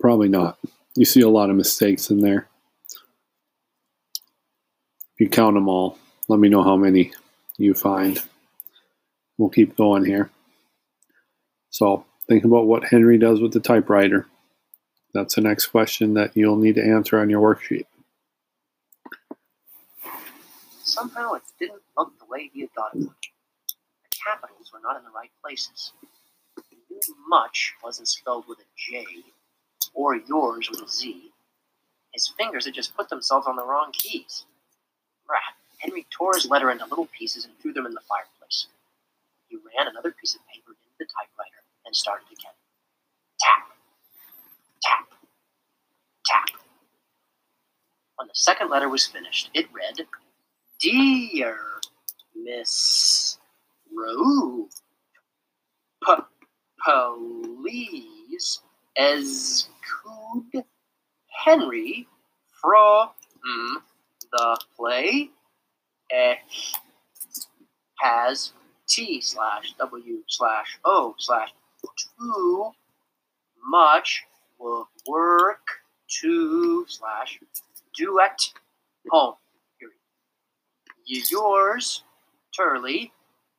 Probably 0.00 0.28
not. 0.28 0.58
You 0.96 1.04
see 1.04 1.20
a 1.20 1.28
lot 1.28 1.50
of 1.50 1.56
mistakes 1.56 2.10
in 2.10 2.18
there. 2.18 2.48
You 5.18 5.28
count 5.28 5.54
them 5.54 5.68
all, 5.68 5.98
let 6.28 6.40
me 6.40 6.48
know 6.48 6.62
how 6.62 6.76
many 6.76 7.12
you 7.58 7.74
find. 7.74 8.22
We'll 9.38 9.50
keep 9.50 9.76
going 9.76 10.04
here. 10.04 10.30
So 11.70 12.04
think 12.28 12.44
about 12.44 12.66
what 12.66 12.84
Henry 12.84 13.18
does 13.18 13.40
with 13.40 13.52
the 13.52 13.60
typewriter. 13.60 14.26
That's 15.12 15.34
the 15.34 15.40
next 15.40 15.66
question 15.66 16.14
that 16.14 16.36
you'll 16.36 16.56
need 16.56 16.76
to 16.76 16.84
answer 16.84 17.20
on 17.20 17.30
your 17.30 17.40
worksheet. 17.40 17.86
Somehow 20.82 21.32
it 21.34 21.42
didn't 21.58 21.82
look 21.96 22.18
the 22.18 22.26
way 22.26 22.50
he 22.52 22.60
had 22.62 22.72
thought 22.72 22.94
it 22.94 22.98
would. 22.98 23.08
The 23.08 24.16
capitals 24.24 24.70
were 24.72 24.80
not 24.82 24.96
in 24.96 25.04
the 25.04 25.10
right 25.10 25.30
places. 25.42 25.92
Much 27.28 27.74
wasn't 27.82 28.08
spelled 28.08 28.44
with 28.48 28.58
a 28.60 28.66
J, 28.76 29.04
or 29.92 30.16
yours 30.16 30.70
with 30.70 30.80
a 30.82 30.88
Z. 30.88 31.30
His 32.12 32.32
fingers 32.38 32.64
had 32.64 32.74
just 32.74 32.96
put 32.96 33.08
themselves 33.08 33.46
on 33.46 33.56
the 33.56 33.64
wrong 33.64 33.90
keys. 33.92 34.44
Rat. 35.28 35.40
Henry 35.84 36.06
tore 36.10 36.34
his 36.34 36.46
letter 36.46 36.70
into 36.70 36.86
little 36.86 37.08
pieces 37.16 37.44
and 37.44 37.52
threw 37.60 37.72
them 37.72 37.84
in 37.86 37.92
the 37.92 38.00
fireplace. 38.08 38.66
He 39.48 39.56
ran 39.56 39.88
another 39.88 40.12
piece 40.12 40.34
of 40.34 40.40
paper 40.52 40.70
into 40.70 40.96
the 40.98 41.04
typewriter 41.04 41.62
and 41.84 41.94
started 41.94 42.26
again. 42.32 42.52
Tap, 43.40 43.68
tap, 44.82 45.08
tap. 46.24 46.46
When 48.16 48.28
the 48.28 48.34
second 48.34 48.70
letter 48.70 48.88
was 48.88 49.06
finished, 49.06 49.50
it 49.52 49.66
read, 49.72 50.06
Dear 50.80 51.58
Miss 52.34 53.38
Rowe, 53.94 54.68
please 56.84 58.60
exclude 58.96 60.64
Henry 61.44 62.06
from 62.60 63.10
the 64.32 64.58
play. 64.76 65.30
Has 67.98 68.52
T 68.88 69.20
slash 69.20 69.74
W 69.78 70.22
slash 70.28 70.78
O 70.84 71.14
slash 71.18 71.52
too 72.18 72.70
much 73.66 74.24
work 75.06 75.66
to 76.20 76.86
slash 76.88 77.40
do 77.96 78.20
at 78.20 78.40
home. 79.08 79.34
Period. 79.78 81.30
Yours, 81.30 82.04
Turley, 82.56 83.12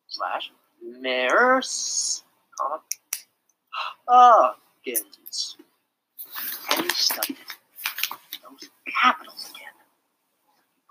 slash 0.07 0.51
Mares, 0.83 2.23
comma, 2.59 2.81
Huggins. 4.07 5.57
And 6.71 6.91
he. 6.91 7.35
Those 8.43 8.69
capitals 9.01 9.51
again. 9.51 9.64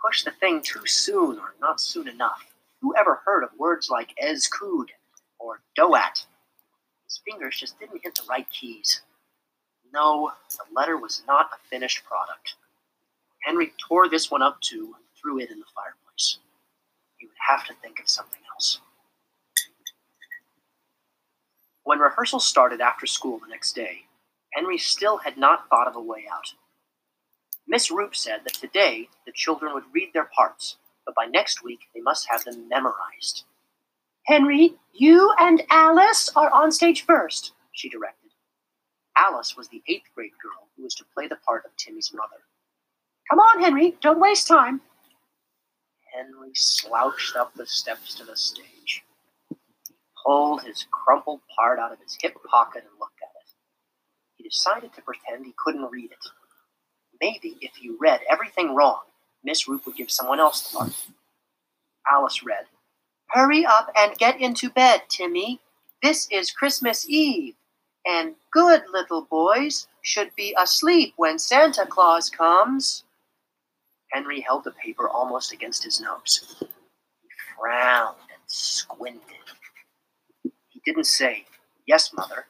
Push 0.05 0.25
the 0.25 0.33
thing 0.33 0.61
too 0.61 0.87
soon 0.87 1.39
or 1.39 1.55
not 1.61 1.81
soon 1.81 2.09
enough. 2.09 2.45
Who 2.83 2.95
ever 2.95 3.23
heard 3.25 3.43
of 3.43 3.59
words 3.59 3.89
like 3.89 4.15
Ezkud 4.23 4.89
or 5.39 5.61
Doat? 5.75 6.27
His 7.05 7.21
fingers 7.25 7.57
just 7.59 7.79
didn't 7.79 8.03
hit 8.03 8.15
the 8.15 8.23
right 8.29 8.47
keys. 8.51 9.01
No, 9.93 10.33
the 10.51 10.65
letter 10.75 10.99
was 10.99 11.23
not 11.27 11.51
a 11.55 11.69
finished 11.71 12.05
product. 12.05 12.55
Henry 13.45 13.73
tore 13.79 14.09
this 14.09 14.31
one 14.31 14.43
up 14.43 14.61
too 14.61 14.95
and 14.97 15.05
threw 15.19 15.39
it 15.39 15.51
in 15.51 15.59
the 15.59 15.67
fireplace. 15.75 16.39
He 17.17 17.27
would 17.27 17.37
have 17.49 17.67
to 17.67 17.75
think 17.75 18.01
of 18.01 18.09
something 18.09 18.41
else. 18.53 18.81
When 21.85 21.99
rehearsal 21.99 22.41
started 22.41 22.81
after 22.81 23.07
school 23.07 23.39
the 23.39 23.49
next 23.49 23.75
day, 23.75 24.03
Henry 24.53 24.79
still 24.79 25.19
had 25.19 25.39
not 25.39 25.69
thought 25.69 25.89
of 25.89 25.97
a 25.97 26.01
way 26.01 26.25
out. 26.31 26.55
Miss 27.69 27.91
Roop 27.91 28.17
said 28.17 28.43
that 28.45 28.55
today 28.55 29.09
the 29.27 29.33
children 29.33 29.75
would 29.75 29.85
read 29.93 30.11
their 30.15 30.31
parts, 30.37 30.77
but 31.07 31.15
by 31.15 31.27
next 31.27 31.65
week 31.65 31.81
they 31.95 32.01
must 32.01 32.29
have 32.31 32.45
them 32.45 32.69
memorized. 32.69 33.45
Henry, 34.27 34.75
you 34.93 35.33
and 35.41 35.63
Alice 35.71 36.31
are 36.37 36.51
on 36.53 36.73
stage 36.73 37.05
first, 37.07 37.53
she 37.73 37.89
directed. 37.89 38.31
Alice 39.17 39.57
was 39.57 39.69
the 39.69 39.83
eighth 39.89 40.09
grade 40.15 40.33
girl 40.43 40.69
who 40.77 40.85
was 40.85 40.95
to 40.97 41.05
play 41.15 41.29
the 41.29 41.37
part 41.37 41.65
of 41.67 41.77
Timmy's 41.77 42.13
mother. 42.15 42.43
Come 43.31 43.41
on, 43.41 43.63
Henry, 43.63 43.97
don't 44.03 44.21
waste 44.21 44.49
time. 44.49 44.83
Henry 46.15 46.53
slouched 46.55 47.37
up 47.37 47.55
the 47.55 47.67
steps 47.67 48.15
to 48.17 48.25
the 48.25 48.37
stage, 48.37 49.05
He 49.89 49.97
pulled 50.25 50.63
his 50.63 50.87
crumpled 50.93 51.41
part 51.57 51.79
out 51.79 51.93
of 51.93 52.01
his 52.01 52.19
hip 52.23 52.37
pocket 52.51 52.85
and 52.85 53.01
looked 53.01 53.21
at 53.23 53.31
it. 53.43 53.51
He 54.37 54.45
decided 54.45 54.95
to 54.95 55.03
pretend 55.03 55.47
he 55.47 55.55
couldn't 55.59 55.91
read 55.91 56.13
it. 56.13 56.19
Maybe 57.25 57.57
if 57.63 57.83
you 57.83 57.97
read 57.99 58.21
everything 58.31 58.75
wrong, 58.75 59.01
Miss 59.43 59.67
Roop 59.67 59.87
would 59.87 59.97
give 59.97 60.11
someone 60.11 60.41
else 60.41 60.61
the 60.61 60.77
part. 60.77 61.07
Alice 62.13 62.45
read, 62.45 62.67
Hurry 63.31 63.65
up 63.65 63.91
and 63.97 64.15
get 64.19 64.39
into 64.39 64.69
bed, 64.69 65.05
Timmy. 65.09 65.59
This 66.03 66.29
is 66.31 66.51
Christmas 66.51 67.09
Eve, 67.09 67.55
and 68.07 68.35
good 68.53 68.83
little 68.93 69.23
boys 69.23 69.89
should 70.03 70.37
be 70.37 70.55
asleep 70.61 71.15
when 71.17 71.39
Santa 71.39 71.87
Claus 71.87 72.29
comes. 72.29 73.05
Henry 74.13 74.43
held 74.43 74.65
the 74.65 74.73
paper 74.73 75.09
almost 75.09 75.51
against 75.51 75.83
his 75.83 76.03
nose. 76.03 76.57
He 76.61 77.29
frowned 77.59 78.19
and 78.19 78.43
squinted. 78.47 79.23
He 80.43 80.83
didn't 80.85 81.07
say, 81.07 81.47
Yes, 81.87 82.13
mother. 82.13 82.45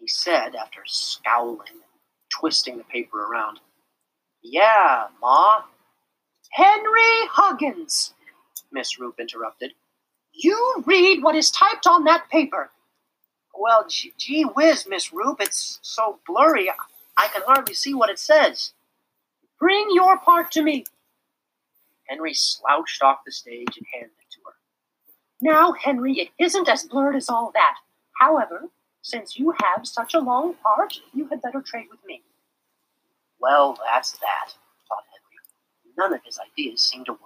He 0.00 0.08
said, 0.08 0.56
after 0.56 0.80
scowling 0.86 1.68
and 1.70 1.82
twisting 2.36 2.78
the 2.78 2.84
paper 2.84 3.30
around, 3.30 3.60
Yeah, 4.48 5.08
Ma. 5.20 5.62
Henry 6.50 7.26
Huggins, 7.32 8.14
Miss 8.70 8.96
Roop 8.96 9.18
interrupted. 9.18 9.72
You 10.32 10.84
read 10.86 11.22
what 11.22 11.34
is 11.34 11.50
typed 11.50 11.88
on 11.88 12.04
that 12.04 12.30
paper. 12.30 12.70
Well, 13.58 13.86
gee, 13.88 14.44
whiz, 14.44 14.86
Miss 14.88 15.12
Roop, 15.12 15.40
it's 15.40 15.80
so 15.82 16.20
blurry, 16.28 16.70
I 17.16 17.26
can 17.28 17.42
hardly 17.44 17.74
see 17.74 17.92
what 17.92 18.08
it 18.08 18.20
says. 18.20 18.72
Bring 19.58 19.88
your 19.90 20.16
part 20.18 20.52
to 20.52 20.62
me. 20.62 20.84
Henry 22.08 22.32
slouched 22.32 23.02
off 23.02 23.24
the 23.26 23.32
stage 23.32 23.76
and 23.76 23.86
handed 23.92 24.12
it 24.20 24.30
to 24.30 24.38
her. 24.46 24.54
Now, 25.40 25.72
Henry, 25.72 26.20
it 26.20 26.28
isn't 26.38 26.68
as 26.68 26.84
blurred 26.84 27.16
as 27.16 27.28
all 27.28 27.50
that. 27.54 27.74
However, 28.20 28.68
since 29.02 29.40
you 29.40 29.54
have 29.60 29.88
such 29.88 30.14
a 30.14 30.20
long 30.20 30.54
part, 30.54 31.00
you 31.12 31.26
had 31.26 31.42
better 31.42 31.62
trade 31.62 31.86
with 31.90 32.04
me. 32.06 32.22
Well, 33.40 33.78
that's 33.92 34.12
that, 34.12 34.54
thought 34.88 35.04
Henry. 35.12 35.96
None 35.98 36.14
of 36.14 36.24
his 36.24 36.38
ideas 36.38 36.82
seemed 36.82 37.06
to 37.06 37.12
work. 37.12 37.20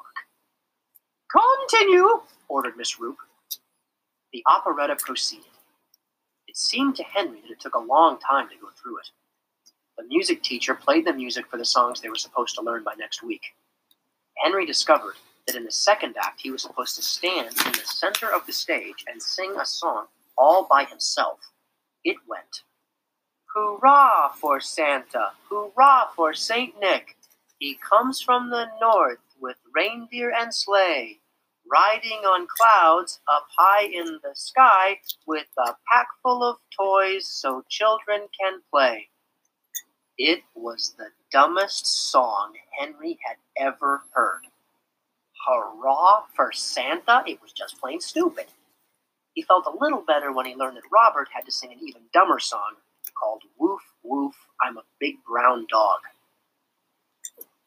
Continue, 1.30 2.22
ordered 2.48 2.76
Miss 2.76 3.00
Roop. 3.00 3.18
The 4.32 4.44
operetta 4.46 4.96
proceeded. 4.96 5.46
It 6.48 6.56
seemed 6.56 6.96
to 6.96 7.04
Henry 7.04 7.40
that 7.42 7.50
it 7.52 7.60
took 7.60 7.74
a 7.74 7.80
long 7.80 8.18
time 8.18 8.48
to 8.48 8.56
go 8.60 8.68
through 8.70 8.98
it. 8.98 9.10
The 9.98 10.04
music 10.04 10.42
teacher 10.42 10.74
played 10.74 11.06
the 11.06 11.12
music 11.12 11.46
for 11.48 11.58
the 11.58 11.64
songs 11.64 12.00
they 12.00 12.08
were 12.08 12.16
supposed 12.16 12.54
to 12.56 12.62
learn 12.62 12.84
by 12.84 12.94
next 12.98 13.22
week. 13.22 13.42
Henry 14.42 14.66
discovered 14.66 15.14
that 15.46 15.56
in 15.56 15.64
the 15.64 15.72
second 15.72 16.16
act 16.20 16.40
he 16.40 16.50
was 16.50 16.62
supposed 16.62 16.96
to 16.96 17.02
stand 17.02 17.48
in 17.66 17.72
the 17.72 17.82
center 17.84 18.32
of 18.32 18.46
the 18.46 18.52
stage 18.52 19.04
and 19.10 19.22
sing 19.22 19.54
a 19.60 19.66
song 19.66 20.06
all 20.38 20.66
by 20.68 20.84
himself. 20.84 21.38
It 22.04 22.16
went, 22.28 22.62
Hurrah 23.54 24.28
for 24.28 24.60
Santa! 24.60 25.32
Hurrah 25.48 26.12
for 26.14 26.32
Saint 26.34 26.78
Nick! 26.78 27.16
He 27.58 27.74
comes 27.74 28.20
from 28.20 28.48
the 28.50 28.66
north 28.80 29.18
with 29.40 29.56
reindeer 29.74 30.30
and 30.30 30.54
sleigh, 30.54 31.18
riding 31.68 32.24
on 32.24 32.46
clouds 32.46 33.18
up 33.26 33.48
high 33.56 33.86
in 33.86 34.20
the 34.22 34.36
sky 34.36 35.00
with 35.26 35.48
a 35.58 35.74
pack 35.90 36.06
full 36.22 36.44
of 36.44 36.58
toys 36.78 37.26
so 37.26 37.64
children 37.68 38.28
can 38.40 38.60
play. 38.70 39.08
It 40.16 40.44
was 40.54 40.94
the 40.96 41.08
dumbest 41.32 41.88
song 42.10 42.52
Henry 42.78 43.18
had 43.26 43.38
ever 43.56 44.02
heard. 44.12 44.42
Hurrah 45.44 46.26
for 46.36 46.52
Santa! 46.52 47.24
It 47.26 47.42
was 47.42 47.52
just 47.52 47.80
plain 47.80 48.00
stupid. 48.00 48.46
He 49.34 49.42
felt 49.42 49.66
a 49.66 49.76
little 49.76 50.04
better 50.06 50.30
when 50.30 50.46
he 50.46 50.54
learned 50.54 50.76
that 50.76 50.92
Robert 50.92 51.30
had 51.32 51.46
to 51.46 51.52
sing 51.52 51.72
an 51.72 51.80
even 51.82 52.02
dumber 52.12 52.38
song 52.38 52.76
called 53.20 53.42
Woof 53.58 53.82
Woof, 54.02 54.34
I'm 54.62 54.78
a 54.78 54.82
Big 54.98 55.16
Brown 55.28 55.66
Dog. 55.70 55.98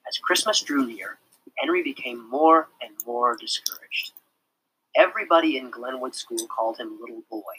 As 0.07 0.17
Christmas 0.17 0.61
drew 0.61 0.85
near, 0.85 1.19
Henry 1.59 1.83
became 1.83 2.27
more 2.27 2.69
and 2.81 2.95
more 3.05 3.37
discouraged. 3.37 4.13
Everybody 4.95 5.57
in 5.57 5.69
Glenwood 5.69 6.15
School 6.15 6.47
called 6.47 6.77
him 6.77 6.97
Little 6.99 7.23
Boy. 7.29 7.53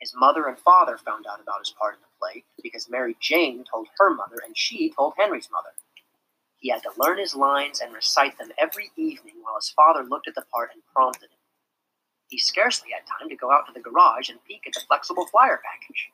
His 0.00 0.14
mother 0.16 0.46
and 0.46 0.58
father 0.58 0.96
found 0.96 1.26
out 1.26 1.40
about 1.40 1.60
his 1.60 1.74
part 1.78 1.94
in 1.94 2.00
the 2.00 2.06
play 2.18 2.44
because 2.62 2.90
Mary 2.90 3.16
Jane 3.20 3.64
told 3.70 3.88
her 3.98 4.14
mother 4.14 4.36
and 4.44 4.56
she 4.56 4.90
told 4.90 5.14
Henry's 5.18 5.48
mother. 5.52 5.70
He 6.58 6.70
had 6.70 6.82
to 6.82 6.92
learn 6.98 7.18
his 7.18 7.36
lines 7.36 7.80
and 7.80 7.92
recite 7.92 8.38
them 8.38 8.52
every 8.58 8.90
evening 8.96 9.34
while 9.42 9.56
his 9.56 9.70
father 9.70 10.02
looked 10.02 10.28
at 10.28 10.34
the 10.34 10.44
part 10.52 10.70
and 10.72 10.82
prompted 10.94 11.30
him. 11.30 11.38
He 12.28 12.38
scarcely 12.38 12.90
had 12.92 13.06
time 13.06 13.28
to 13.28 13.36
go 13.36 13.52
out 13.52 13.66
to 13.66 13.72
the 13.72 13.80
garage 13.80 14.30
and 14.30 14.42
peek 14.44 14.66
at 14.66 14.72
the 14.72 14.80
flexible 14.88 15.26
flyer 15.26 15.60
package. 15.62 16.10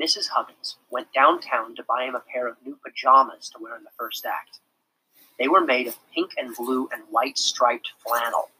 Mrs. 0.00 0.28
Huggins 0.28 0.76
went 0.90 1.12
downtown 1.12 1.76
to 1.76 1.84
buy 1.84 2.04
him 2.04 2.16
a 2.16 2.20
pair 2.20 2.48
of 2.48 2.56
new 2.64 2.76
pajamas 2.84 3.48
to 3.50 3.62
wear 3.62 3.76
in 3.76 3.84
the 3.84 3.90
first 3.96 4.26
act. 4.26 4.58
They 5.38 5.48
were 5.48 5.60
made 5.60 5.86
of 5.86 5.98
pink 6.12 6.32
and 6.36 6.54
blue 6.54 6.88
and 6.92 7.02
white 7.10 7.38
striped 7.38 7.90
flannel. 8.04 8.50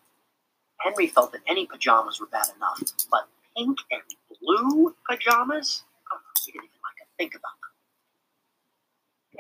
Henry 0.79 1.07
felt 1.09 1.33
that 1.33 1.41
any 1.49 1.67
pajamas 1.67 2.21
were 2.21 2.27
bad 2.27 2.47
enough, 2.57 2.81
but 3.11 3.29
pink 3.57 3.79
and 3.91 4.03
blue 4.41 4.95
pajamas? 5.09 5.83
Oh, 6.13 6.19
he 6.45 6.53
didn't 6.53 6.65
even 6.65 6.79
like 6.83 6.99
to 6.99 7.15
think 7.17 7.35
about 7.35 7.53
them. 7.63 7.71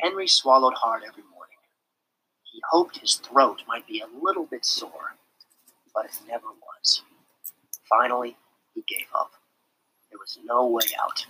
Henry 0.01 0.27
swallowed 0.27 0.75
hard 0.75 1.03
every 1.07 1.23
morning. 1.23 1.59
He 2.45 2.61
hoped 2.71 2.99
his 2.99 3.17
throat 3.17 3.63
might 3.69 3.87
be 3.87 4.01
a 4.01 4.25
little 4.25 4.47
bit 4.47 4.65
sore, 4.65 5.15
but 5.95 6.07
it 6.07 6.19
never 6.29 6.47
was. 6.47 7.03
Finally, 7.89 8.37
he 8.75 8.85
gave 8.89 9.07
up. 9.15 9.33
There 10.11 10.19
was 10.19 10.39
no 10.45 10.67
way 10.67 10.87
out. 11.03 11.27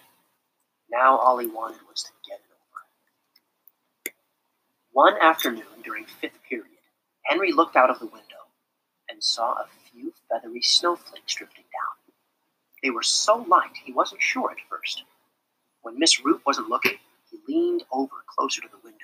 Now 0.91 1.19
all 1.19 1.39
he 1.39 1.47
wanted 1.47 1.81
was 1.89 2.03
to 2.03 2.11
get 2.29 2.41
it 2.41 2.51
over. 2.51 4.13
One 4.93 5.21
afternoon 5.21 5.83
during 5.83 6.05
fifth 6.05 6.39
period, 6.49 6.69
Henry 7.25 7.53
looked 7.53 7.77
out 7.77 7.91
of 7.91 7.99
the 7.99 8.07
window 8.07 8.21
and 9.09 9.23
saw 9.23 9.53
a 9.53 9.67
few 9.91 10.13
feathery 10.29 10.63
snowflakes 10.63 11.35
drifting 11.35 11.65
down. 11.65 12.15
They 12.83 12.91
were 12.91 13.03
so 13.03 13.37
light 13.49 13.77
he 13.85 13.93
wasn't 13.93 14.23
sure 14.23 14.51
at 14.51 14.59
first. 14.69 15.05
When 15.83 15.99
Miss 15.99 16.25
Roop 16.25 16.43
wasn't 16.47 16.69
looking, 16.69 16.99
he 17.31 17.39
leaned 17.49 17.85
over 17.93 18.25
closer 18.37 18.61
to 18.61 18.69
the 18.69 18.81
window. 18.85 18.99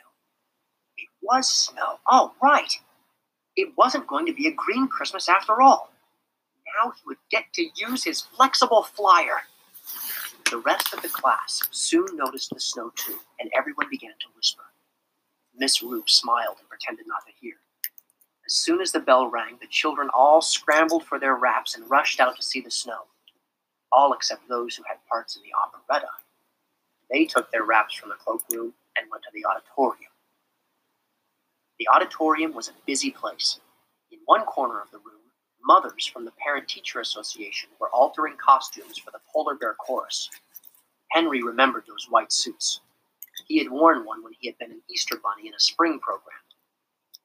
It 0.96 1.08
was 1.22 1.48
snow. 1.48 1.98
Oh, 2.06 2.34
right. 2.42 2.72
It 3.56 3.72
wasn't 3.76 4.06
going 4.06 4.26
to 4.26 4.32
be 4.34 4.46
a 4.46 4.52
green 4.52 4.86
Christmas 4.88 5.28
after 5.28 5.60
all. 5.60 5.90
Now 6.82 6.90
he 6.90 7.00
would 7.06 7.18
get 7.30 7.52
to 7.54 7.68
use 7.74 8.04
his 8.04 8.20
flexible 8.20 8.82
flyer. 8.82 9.42
The 10.50 10.58
rest 10.58 10.92
of 10.92 11.02
the 11.02 11.08
class 11.08 11.62
soon 11.70 12.06
noticed 12.14 12.50
the 12.52 12.60
snow 12.60 12.92
too, 12.96 13.18
and 13.38 13.50
everyone 13.56 13.88
began 13.90 14.12
to 14.20 14.26
whisper. 14.36 14.64
Miss 15.56 15.82
Roop 15.82 16.10
smiled 16.10 16.56
and 16.58 16.68
pretended 16.68 17.06
not 17.06 17.24
to 17.26 17.32
hear. 17.40 17.54
As 18.46 18.54
soon 18.54 18.80
as 18.80 18.92
the 18.92 19.00
bell 19.00 19.28
rang, 19.28 19.58
the 19.60 19.68
children 19.68 20.08
all 20.12 20.40
scrambled 20.42 21.04
for 21.04 21.18
their 21.18 21.36
wraps 21.36 21.76
and 21.76 21.88
rushed 21.90 22.20
out 22.20 22.36
to 22.36 22.42
see 22.42 22.60
the 22.60 22.70
snow 22.70 23.06
all 23.92 24.12
except 24.12 24.48
those 24.48 24.76
who 24.76 24.84
had 24.86 24.98
parts 25.08 25.36
in 25.36 25.42
the 25.42 25.52
operetta. 25.54 26.08
They 27.10 27.24
took 27.24 27.50
their 27.50 27.64
wraps 27.64 27.94
from 27.94 28.10
the 28.10 28.14
cloakroom 28.16 28.72
and 28.96 29.10
went 29.10 29.24
to 29.24 29.30
the 29.34 29.44
auditorium. 29.44 30.12
The 31.78 31.88
auditorium 31.88 32.54
was 32.54 32.68
a 32.68 32.72
busy 32.86 33.10
place. 33.10 33.58
In 34.12 34.18
one 34.26 34.44
corner 34.44 34.80
of 34.80 34.90
the 34.90 34.98
room, 34.98 35.19
mothers 35.64 36.06
from 36.06 36.24
the 36.24 36.32
Parent 36.32 36.68
Teacher 36.68 37.00
Association 37.00 37.70
were 37.78 37.90
altering 37.90 38.36
costumes 38.36 38.98
for 38.98 39.10
the 39.10 39.20
Polar 39.32 39.54
Bear 39.54 39.74
Chorus. 39.74 40.30
Henry 41.10 41.42
remembered 41.42 41.84
those 41.86 42.06
white 42.08 42.32
suits. 42.32 42.80
He 43.46 43.58
had 43.58 43.70
worn 43.70 44.04
one 44.04 44.22
when 44.22 44.32
he 44.38 44.46
had 44.48 44.58
been 44.58 44.70
an 44.70 44.82
Easter 44.88 45.16
Bunny 45.16 45.48
in 45.48 45.54
a 45.54 45.60
spring 45.60 45.98
program. 45.98 46.38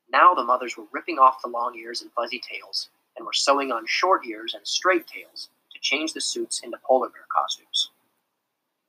Now 0.09 0.33
the 0.33 0.43
mothers 0.43 0.77
were 0.77 0.85
ripping 0.91 1.19
off 1.19 1.41
the 1.41 1.49
long 1.49 1.75
ears 1.77 2.01
and 2.01 2.11
fuzzy 2.11 2.39
tails, 2.39 2.89
and 3.15 3.25
were 3.25 3.33
sewing 3.33 3.71
on 3.71 3.85
short 3.87 4.25
ears 4.25 4.53
and 4.53 4.65
straight 4.67 5.07
tails 5.07 5.49
to 5.73 5.79
change 5.81 6.13
the 6.13 6.21
suits 6.21 6.61
into 6.61 6.77
polar 6.85 7.09
bear 7.09 7.25
costumes. 7.35 7.91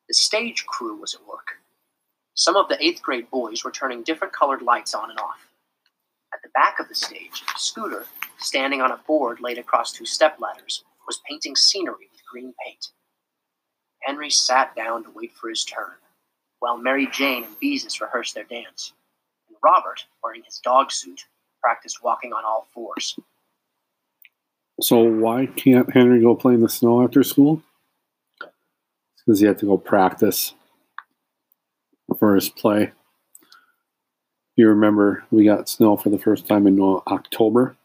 The 0.08 0.14
stage 0.14 0.66
crew 0.66 0.96
was 0.96 1.14
at 1.14 1.26
work. 1.26 1.58
Some 2.34 2.56
of 2.56 2.68
the 2.68 2.82
eighth 2.84 3.02
grade 3.02 3.30
boys 3.30 3.64
were 3.64 3.70
turning 3.70 4.02
different 4.02 4.34
colored 4.34 4.62
lights 4.62 4.94
on 4.94 5.10
and 5.10 5.18
off. 5.18 5.48
The 6.46 6.52
back 6.52 6.78
of 6.78 6.88
the 6.88 6.94
stage, 6.94 7.42
Scooter, 7.56 8.06
standing 8.38 8.80
on 8.80 8.92
a 8.92 8.98
board 8.98 9.40
laid 9.40 9.58
across 9.58 9.90
two 9.90 10.06
step 10.06 10.38
ladders, 10.38 10.84
was 11.04 11.20
painting 11.28 11.56
scenery 11.56 12.08
with 12.12 12.20
green 12.30 12.54
paint. 12.64 12.90
Henry 14.02 14.30
sat 14.30 14.72
down 14.76 15.02
to 15.02 15.10
wait 15.12 15.32
for 15.34 15.48
his 15.48 15.64
turn. 15.64 15.94
while 16.60 16.78
Mary 16.78 17.08
Jane 17.08 17.42
and 17.42 17.60
Beezus 17.60 18.00
rehearsed 18.00 18.34
their 18.36 18.44
dance, 18.44 18.92
and 19.48 19.56
Robert, 19.60 20.04
wearing 20.22 20.44
his 20.44 20.60
dog 20.60 20.92
suit, 20.92 21.24
practiced 21.60 22.04
walking 22.04 22.32
on 22.32 22.44
all 22.44 22.68
fours. 22.72 23.18
So 24.80 25.02
why 25.02 25.46
can't 25.46 25.92
Henry 25.92 26.20
go 26.20 26.36
play 26.36 26.54
in 26.54 26.60
the 26.60 26.68
snow 26.68 27.02
after 27.02 27.24
school? 27.24 27.60
Because 29.16 29.40
he 29.40 29.46
had 29.46 29.58
to 29.58 29.66
go 29.66 29.76
practice 29.76 30.54
for 32.20 32.36
his 32.36 32.48
play. 32.48 32.92
You 34.56 34.68
remember 34.68 35.24
we 35.30 35.44
got 35.44 35.68
snow 35.68 35.96
for 35.96 36.08
the 36.08 36.18
first 36.18 36.48
time 36.48 36.66
in 36.66 36.80
uh, 36.80 37.00
October 37.06 37.76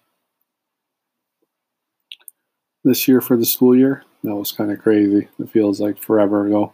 this 2.84 3.08
year 3.08 3.22
for 3.22 3.38
the 3.38 3.46
school 3.46 3.76
year. 3.76 4.04
That 4.24 4.36
was 4.36 4.52
kind 4.52 4.72
of 4.72 4.80
crazy. 4.80 5.28
It 5.40 5.50
feels 5.50 5.82
like 5.82 6.02
forever 6.02 6.48
ago. 6.48 6.74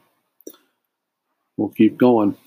We'll 1.56 1.70
keep 1.70 1.98
going. 1.98 2.38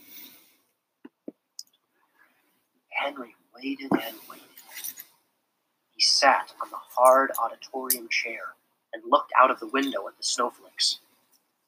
Henry 2.90 3.34
waited 3.56 3.90
and 3.90 4.16
waited. 4.28 4.44
He 5.90 6.00
sat 6.00 6.52
on 6.62 6.70
the 6.70 6.76
hard 6.76 7.32
auditorium 7.42 8.08
chair 8.10 8.40
and 8.92 9.02
looked 9.08 9.32
out 9.36 9.50
of 9.50 9.58
the 9.58 9.66
window 9.68 10.06
at 10.06 10.16
the 10.16 10.22
snowflakes. 10.22 11.00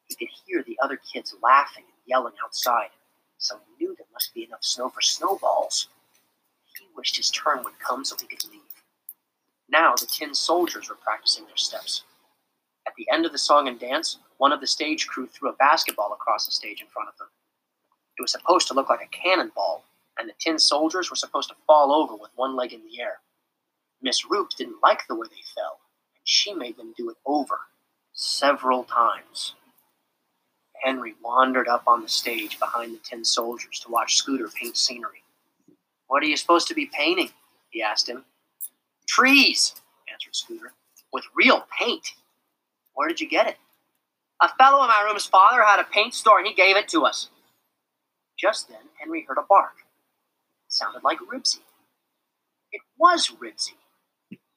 He 0.05 0.15
could 0.15 0.29
hear 0.47 0.63
the 0.63 0.79
other 0.83 0.99
kids 1.13 1.35
laughing 1.43 1.85
and 1.85 2.03
yelling 2.07 2.35
outside, 2.45 2.91
so 3.43 3.57
he 3.67 3.85
knew 3.85 3.95
there 3.97 4.07
must 4.15 4.35
be 4.35 4.45
enough 4.45 4.65
snow 4.65 4.89
for 4.91 5.03
snowballs. 5.03 5.89
He 6.79 6.87
wished 6.97 7.17
his 7.17 7.31
turn 7.31 7.65
would 7.65 7.79
come 7.81 8.05
so 8.05 8.17
he 8.21 8.27
could 8.29 8.45
leave. 8.51 8.63
Now 9.69 9.95
the 9.97 10.07
tin 10.07 10.35
soldiers 10.35 10.89
were 10.89 10.97
practicing 10.97 11.47
their 11.47 11.57
steps. 11.59 12.05
At 12.87 12.95
the 12.97 13.09
end 13.13 13.27
of 13.27 13.33
the 13.33 13.39
song 13.39 13.69
and 13.69 13.79
dance, 13.81 14.19
one 14.39 14.53
of 14.53 14.61
the 14.61 14.67
stage 14.69 15.07
crew 15.09 15.27
threw 15.29 15.51
a 15.51 15.55
basketball 15.55 16.13
across 16.13 16.47
the 16.47 16.53
stage 16.53 16.81
in 16.83 16.89
front 16.89 17.09
of 17.11 17.19
them. 17.19 17.29
It 18.19 18.23
was 18.23 18.33
supposed 18.33 18.69
to 18.69 18.75
look 18.75 18.91
like 18.91 19.03
a 19.03 19.09
cannonball, 19.09 19.85
and 20.19 20.29
the 20.29 20.35
tin 20.41 20.59
soldiers 20.59 21.11
were 21.11 21.17
supposed 21.17 21.51
to 21.51 21.57
fall 21.67 21.93
over 21.93 22.17
with 22.17 22.31
one 22.37 22.57
leg 22.57 22.73
in 22.73 22.83
the 22.85 23.01
air. 23.03 23.21
Miss 24.03 24.27
Roop 24.31 24.51
didn't 24.57 24.83
like 24.83 25.07
the 25.09 25.15
way 25.17 25.29
they 25.31 25.43
fell, 25.55 25.81
and 26.17 26.23
she 26.25 26.55
made 26.55 26.77
them 26.77 26.95
do 26.97 27.11
it 27.11 27.17
over 27.27 27.59
several 28.13 28.85
times. 28.85 29.55
Henry 30.83 31.15
wandered 31.23 31.69
up 31.69 31.85
on 31.87 32.03
the 32.03 32.09
stage 32.09 32.59
behind 32.59 32.95
the 32.95 32.99
tin 32.99 33.25
soldiers 33.25 33.79
to 33.81 33.91
watch 33.91 34.17
Scooter 34.17 34.49
paint 34.49 34.77
scenery. 34.77 35.23
What 36.09 36.23
are 36.23 36.27
you 36.27 36.37
supposed 36.37 36.69
to 36.69 36.75
be 36.75 36.87
painting? 36.87 37.31
he 37.71 37.83
asked 37.83 38.09
him. 38.09 38.25
Trees, 39.09 39.75
answered 40.13 40.37
Scooter, 40.37 40.73
with 41.13 41.25
real 41.35 41.67
paint. 41.79 42.07
Where 42.95 43.09
did 43.09 43.21
you 43.21 43.29
get 43.29 43.47
it? 43.47 43.57
A 44.41 44.49
fellow 44.57 44.83
in 44.83 44.89
my 44.89 45.03
room's 45.07 45.27
father 45.27 45.63
had 45.63 45.81
a 45.81 45.85
paint 45.85 46.15
store 46.15 46.39
and 46.39 46.47
he 46.47 46.55
gave 46.55 46.77
it 46.77 46.89
to 46.89 47.03
us. 47.03 47.29
Just 48.39 48.69
then, 48.69 48.89
Henry 48.99 49.25
heard 49.27 49.39
a 49.39 49.47
bark. 49.49 49.75
It 50.67 50.73
sounded 50.73 51.05
like 51.05 51.19
Ribsy. 51.21 51.61
It 52.73 52.81
was 52.99 53.29
Ribsy. 53.41 53.77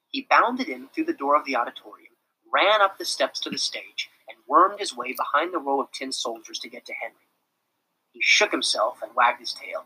He 0.10 0.28
bounded 0.30 0.70
in 0.70 0.88
through 0.88 1.06
the 1.06 1.14
door 1.14 1.36
of 1.38 1.46
the 1.46 1.56
auditorium, 1.56 2.14
ran 2.52 2.82
up 2.82 2.98
the 2.98 3.06
steps 3.06 3.40
to 3.42 3.50
the 3.50 3.58
stage, 3.58 4.10
wormed 4.48 4.80
his 4.80 4.96
way 4.96 5.14
behind 5.14 5.54
the 5.54 5.60
row 5.60 5.82
of 5.82 5.92
tin 5.92 6.12
soldiers 6.12 6.60
to 6.60 6.70
get 6.70 6.86
to 6.86 6.94
Henry. 6.94 7.16
He 8.12 8.20
shook 8.24 8.52
himself 8.52 9.00
and 9.02 9.14
wagged 9.16 9.40
his 9.40 9.54
tail. 9.54 9.86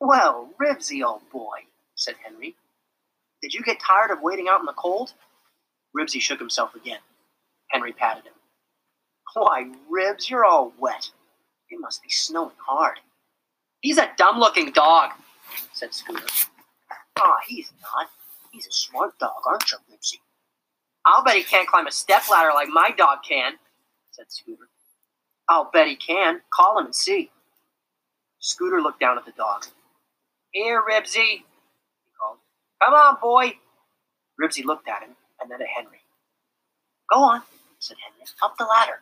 Well, 0.00 0.50
Ribsy, 0.60 1.04
old 1.04 1.28
boy, 1.30 1.60
said 1.94 2.14
Henry. 2.24 2.56
Did 3.42 3.54
you 3.54 3.62
get 3.62 3.80
tired 3.80 4.10
of 4.10 4.22
waiting 4.22 4.48
out 4.48 4.60
in 4.60 4.66
the 4.66 4.72
cold? 4.72 5.14
Ribsy 5.96 6.20
shook 6.20 6.38
himself 6.38 6.74
again. 6.74 7.00
Henry 7.70 7.92
patted 7.92 8.24
him. 8.24 8.32
Why, 9.34 9.70
Ribs, 9.88 10.28
you're 10.28 10.44
all 10.44 10.72
wet. 10.78 11.10
It 11.70 11.80
must 11.80 12.02
be 12.02 12.10
snowing 12.10 12.56
hard. 12.58 12.98
He's 13.80 13.98
a 13.98 14.10
dumb 14.16 14.38
looking 14.38 14.72
dog, 14.72 15.10
said 15.72 15.94
Scooter. 15.94 16.26
Ah, 17.18 17.36
he's 17.46 17.72
not. 17.82 18.08
He's 18.52 18.66
a 18.66 18.72
smart 18.72 19.18
dog, 19.18 19.42
aren't 19.46 19.70
you, 19.70 19.78
Ribsy? 19.90 20.18
I'll 21.04 21.24
bet 21.24 21.36
he 21.36 21.42
can't 21.42 21.68
climb 21.68 21.86
a 21.86 21.92
step 21.92 22.22
ladder 22.30 22.50
like 22.54 22.68
my 22.68 22.90
dog 22.96 23.18
can, 23.28 23.54
said 24.12 24.26
Scooter. 24.28 24.68
I'll 25.48 25.70
bet 25.72 25.88
he 25.88 25.96
can. 25.96 26.40
Call 26.52 26.78
him 26.78 26.86
and 26.86 26.94
see. 26.94 27.30
Scooter 28.38 28.80
looked 28.80 29.00
down 29.00 29.18
at 29.18 29.26
the 29.26 29.32
dog. 29.32 29.66
Here, 30.52 30.82
Ribsy, 30.88 31.16
he 31.16 31.44
called. 32.20 32.38
Come 32.82 32.94
on, 32.94 33.16
boy. 33.20 33.58
Ribsy 34.40 34.64
looked 34.64 34.88
at 34.88 35.02
him 35.02 35.16
and 35.40 35.50
then 35.50 35.60
at 35.60 35.68
Henry. 35.68 36.00
Go 37.12 37.20
on, 37.20 37.42
said 37.78 37.96
Henry. 38.04 38.26
Up 38.42 38.56
the 38.58 38.64
ladder. 38.64 39.00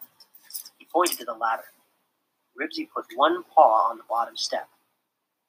He 0.78 0.86
pointed 0.92 1.18
to 1.18 1.24
the 1.24 1.34
ladder. 1.34 1.64
Ribsy 2.60 2.88
put 2.94 3.06
one 3.14 3.44
paw 3.54 3.90
on 3.90 3.96
the 3.98 4.04
bottom 4.08 4.36
step. 4.36 4.68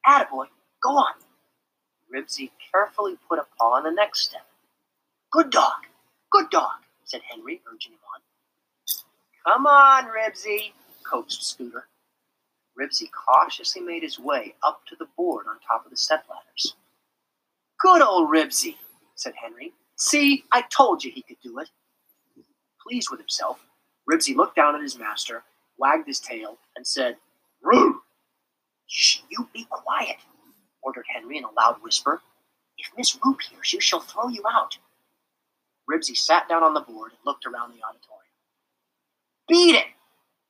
Attaboy, 0.07 0.47
go 0.81 0.89
on. 0.89 1.13
Ribsy 2.13 2.51
carefully 2.71 3.17
put 3.27 3.39
a 3.39 3.45
paw 3.57 3.73
on 3.75 3.83
the 3.83 3.91
next 3.91 4.21
step. 4.21 4.45
Good 5.31 5.49
dog, 5.49 5.73
good 6.31 6.49
dog, 6.49 6.73
said 7.05 7.21
Henry, 7.29 7.61
urging 7.71 7.93
him 7.93 7.99
on. 8.15 8.21
Come 9.53 9.67
on, 9.67 10.05
Ribsy, 10.05 10.73
coaxed 11.03 11.43
Scooter. 11.49 11.87
Ribsy 12.79 13.09
cautiously 13.11 13.81
made 13.81 14.03
his 14.03 14.19
way 14.19 14.55
up 14.63 14.81
to 14.87 14.95
the 14.97 15.07
board 15.17 15.45
on 15.49 15.57
top 15.59 15.85
of 15.85 15.91
the 15.91 15.97
step 15.97 16.25
ladders. 16.29 16.75
Good 17.79 18.01
old 18.01 18.29
Ribsy, 18.29 18.77
said 19.15 19.33
Henry. 19.41 19.73
See, 19.97 20.45
I 20.51 20.63
told 20.63 21.03
you 21.03 21.11
he 21.11 21.21
could 21.23 21.37
do 21.43 21.59
it. 21.59 21.69
Pleased 22.81 23.09
with 23.11 23.19
himself, 23.19 23.59
Ribsy 24.09 24.35
looked 24.35 24.55
down 24.55 24.75
at 24.75 24.81
his 24.81 24.97
master 24.97 25.43
wagged 25.81 26.07
his 26.07 26.19
tail, 26.19 26.57
and 26.75 26.85
said, 26.85 27.17
Roo! 27.61 28.01
Shh, 28.87 29.19
you 29.29 29.49
be 29.53 29.65
quiet, 29.69 30.17
ordered 30.83 31.05
Henry 31.13 31.37
in 31.37 31.43
a 31.43 31.51
loud 31.51 31.77
whisper. 31.81 32.21
If 32.77 32.91
Miss 32.97 33.17
Roop 33.25 33.41
hears 33.41 33.73
you, 33.73 33.81
she'll 33.81 33.99
throw 33.99 34.27
you 34.29 34.43
out. 34.49 34.77
Ribsy 35.91 36.15
sat 36.15 36.47
down 36.47 36.63
on 36.63 36.73
the 36.73 36.81
board 36.81 37.11
and 37.11 37.19
looked 37.25 37.45
around 37.45 37.71
the 37.71 37.83
auditorium. 37.83 38.21
Beat 39.47 39.75
it, 39.75 39.87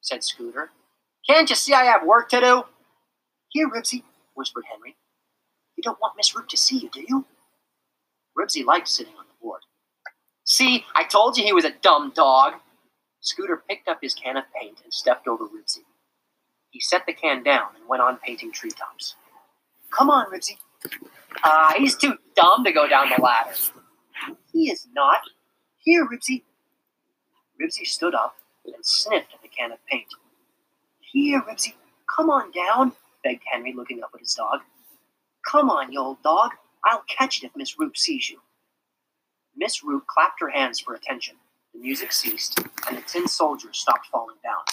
said 0.02 0.24
Scooter. 0.24 0.72
Can't 1.28 1.50
you 1.50 1.56
see 1.56 1.74
I 1.74 1.86
have 1.86 2.06
work 2.06 2.30
to 2.30 2.40
do? 2.40 2.64
Here, 3.50 3.68
Ribsy, 3.70 4.04
whispered 4.36 4.66
Henry. 4.72 4.96
You 5.76 5.84
don't 5.84 6.00
want 6.00 6.16
Miss 6.18 6.36
Roop 6.36 6.48
to 6.50 6.58
see 6.58 6.78
you, 6.78 6.90
do 6.90 7.04
you? 7.08 7.26
Ribsy 8.38 8.64
liked 8.64 8.88
sitting 8.88 9.14
on 9.18 9.26
the 9.26 9.34
board. 9.42 9.62
See, 10.46 10.86
I 10.96 11.04
told 11.04 11.38
you 11.38 11.44
he 11.44 11.54
was 11.54 11.66
a 11.66 11.72
dumb 11.82 12.12
dog, 12.16 12.54
Scooter 13.22 13.64
picked 13.70 13.88
up 13.88 14.00
his 14.02 14.14
can 14.14 14.36
of 14.36 14.44
paint 14.60 14.80
and 14.84 14.94
stepped 14.94 15.28
over 15.28 15.46
Ribsy. 15.46 15.86
He 16.72 16.80
set 16.80 17.06
the 17.06 17.14
can 17.14 17.44
down 17.44 17.70
and 17.76 17.88
went 17.88 18.02
on 18.02 18.18
painting 18.18 18.52
treetops. 18.52 19.16
Come 19.92 20.10
on, 20.10 20.32
Ribsy. 20.32 20.58
Ah, 21.44 21.70
uh, 21.70 21.74
he's 21.78 21.96
too 21.96 22.16
dumb 22.36 22.64
to 22.64 22.72
go 22.72 22.88
down 22.88 23.10
the 23.10 23.22
ladder. 23.22 23.52
He 24.52 24.72
is 24.72 24.88
not. 24.94 25.22
Here, 25.78 26.06
Ribsy. 26.08 26.44
Ribsy 27.62 27.86
stood 27.86 28.16
up 28.16 28.36
and 28.66 28.76
sniffed 28.84 29.34
at 29.34 29.42
the 29.42 29.48
can 29.48 29.72
of 29.72 29.80
paint. 29.88 30.08
Here, 31.00 31.42
Ribsy, 31.42 31.74
come 32.14 32.30
on 32.30 32.52
down, 32.52 32.94
begged 33.24 33.44
Henry, 33.52 33.74
looking 33.74 34.04
up 34.04 34.12
at 34.14 34.20
his 34.22 34.34
dog. 34.34 34.62
Come 35.46 35.70
on, 35.70 35.92
you 35.92 36.00
old 36.00 36.22
dog. 36.24 36.52
I'll 36.86 37.04
catch 37.08 37.44
it 37.44 37.48
if 37.48 37.56
Miss 37.56 37.80
Roop 37.80 37.98
sees 37.98 38.30
you. 38.30 38.40
Miss 39.56 39.84
Roop 39.84 40.06
clapped 40.08 40.40
her 40.40 40.50
hands 40.50 40.80
for 40.80 40.94
attention. 40.94 41.36
The 41.74 41.80
music 41.80 42.12
ceased, 42.12 42.60
and 42.88 42.98
the 42.98 43.02
tin 43.02 43.28
soldiers 43.28 43.80
stopped 43.80 44.08
falling 44.08 44.38
down. 44.44 44.64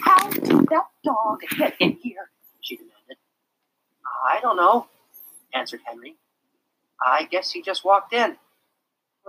How 0.00 0.30
did 0.30 0.68
that 0.68 0.86
dog 1.04 1.40
get 1.56 1.74
in 1.80 1.92
here? 2.02 2.30
she 2.60 2.76
demanded. 2.76 3.16
I 4.28 4.40
don't 4.40 4.56
know, 4.56 4.86
answered 5.54 5.80
Henry. 5.86 6.16
I 7.04 7.24
guess 7.24 7.52
he 7.52 7.62
just 7.62 7.84
walked 7.84 8.12
in. 8.12 8.36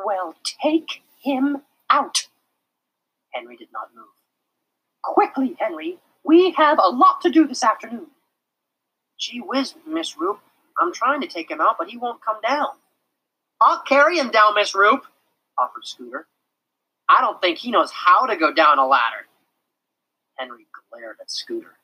Well, 0.06 0.36
take 0.62 1.02
him 1.22 1.64
out. 1.90 2.28
Henry 3.34 3.58
did 3.58 3.70
not 3.74 3.90
move. 3.96 4.06
Quickly, 5.04 5.56
Henry. 5.60 5.98
We 6.24 6.52
have 6.52 6.80
a 6.84 6.90
lot 6.90 7.22
to 7.22 7.30
do 7.30 7.48
this 7.48 7.64
afternoon. 7.64 8.08
Gee 9.18 9.40
whiz, 9.40 9.76
Miss 9.88 10.18
Roop. 10.18 10.40
I'm 10.80 10.94
trying 10.94 11.22
to 11.22 11.28
take 11.28 11.50
him 11.50 11.62
out, 11.62 11.76
but 11.78 11.90
he 11.90 11.98
won't 11.98 12.24
come 12.24 12.38
down. 12.48 12.68
I'll 13.62 13.82
carry 13.82 14.18
him 14.18 14.30
down, 14.30 14.56
Miss 14.56 14.74
Roop, 14.74 15.04
offered 15.58 15.86
Scooter. 15.86 16.28
I 17.10 17.22
don't 17.22 17.42
think 17.42 17.58
he 17.58 17.72
knows 17.72 17.92
how 17.92 18.26
to 18.26 18.38
go 18.38 18.54
down 18.54 18.80
a 18.80 18.88
ladder. 18.88 19.28
Henry 20.38 20.68
glared 20.92 21.18
at 21.20 21.30
Scooter. 21.30 21.76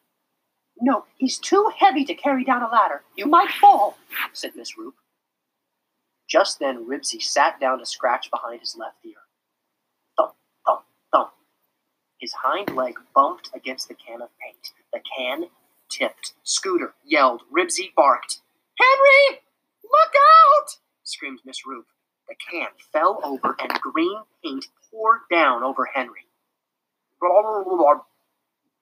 No, 0.79 1.05
he's 1.17 1.37
too 1.37 1.71
heavy 1.77 2.05
to 2.05 2.13
carry 2.13 2.43
down 2.43 2.61
a 2.61 2.69
ladder. 2.69 3.01
You 3.17 3.25
might 3.25 3.49
fall, 3.51 3.97
said 4.33 4.51
Miss 4.55 4.77
Roop. 4.77 4.95
Just 6.27 6.59
then, 6.59 6.87
Ribsy 6.87 7.21
sat 7.21 7.59
down 7.59 7.79
to 7.79 7.85
scratch 7.85 8.29
behind 8.31 8.61
his 8.61 8.75
left 8.77 8.97
ear. 9.05 9.15
Thump, 10.17 10.33
thump, 10.65 10.85
thump. 11.13 11.31
His 12.19 12.33
hind 12.33 12.75
leg 12.75 12.95
bumped 13.13 13.49
against 13.53 13.87
the 13.87 13.95
can 13.95 14.21
of 14.21 14.29
paint. 14.39 14.71
The 14.93 15.01
can 15.17 15.47
tipped. 15.89 16.33
Scooter 16.43 16.93
yelled. 17.05 17.41
Ribsy 17.55 17.93
barked. 17.95 18.41
Henry! 18.77 19.41
Look 19.83 20.13
out! 20.15 20.77
screamed 21.03 21.39
Miss 21.45 21.65
Roop. 21.65 21.85
The 22.27 22.35
can 22.49 22.69
fell 22.91 23.19
over 23.23 23.55
and 23.59 23.71
green 23.81 24.21
paint 24.43 24.65
poured 24.91 25.21
down 25.31 25.63
over 25.63 25.85
Henry. 25.85 26.25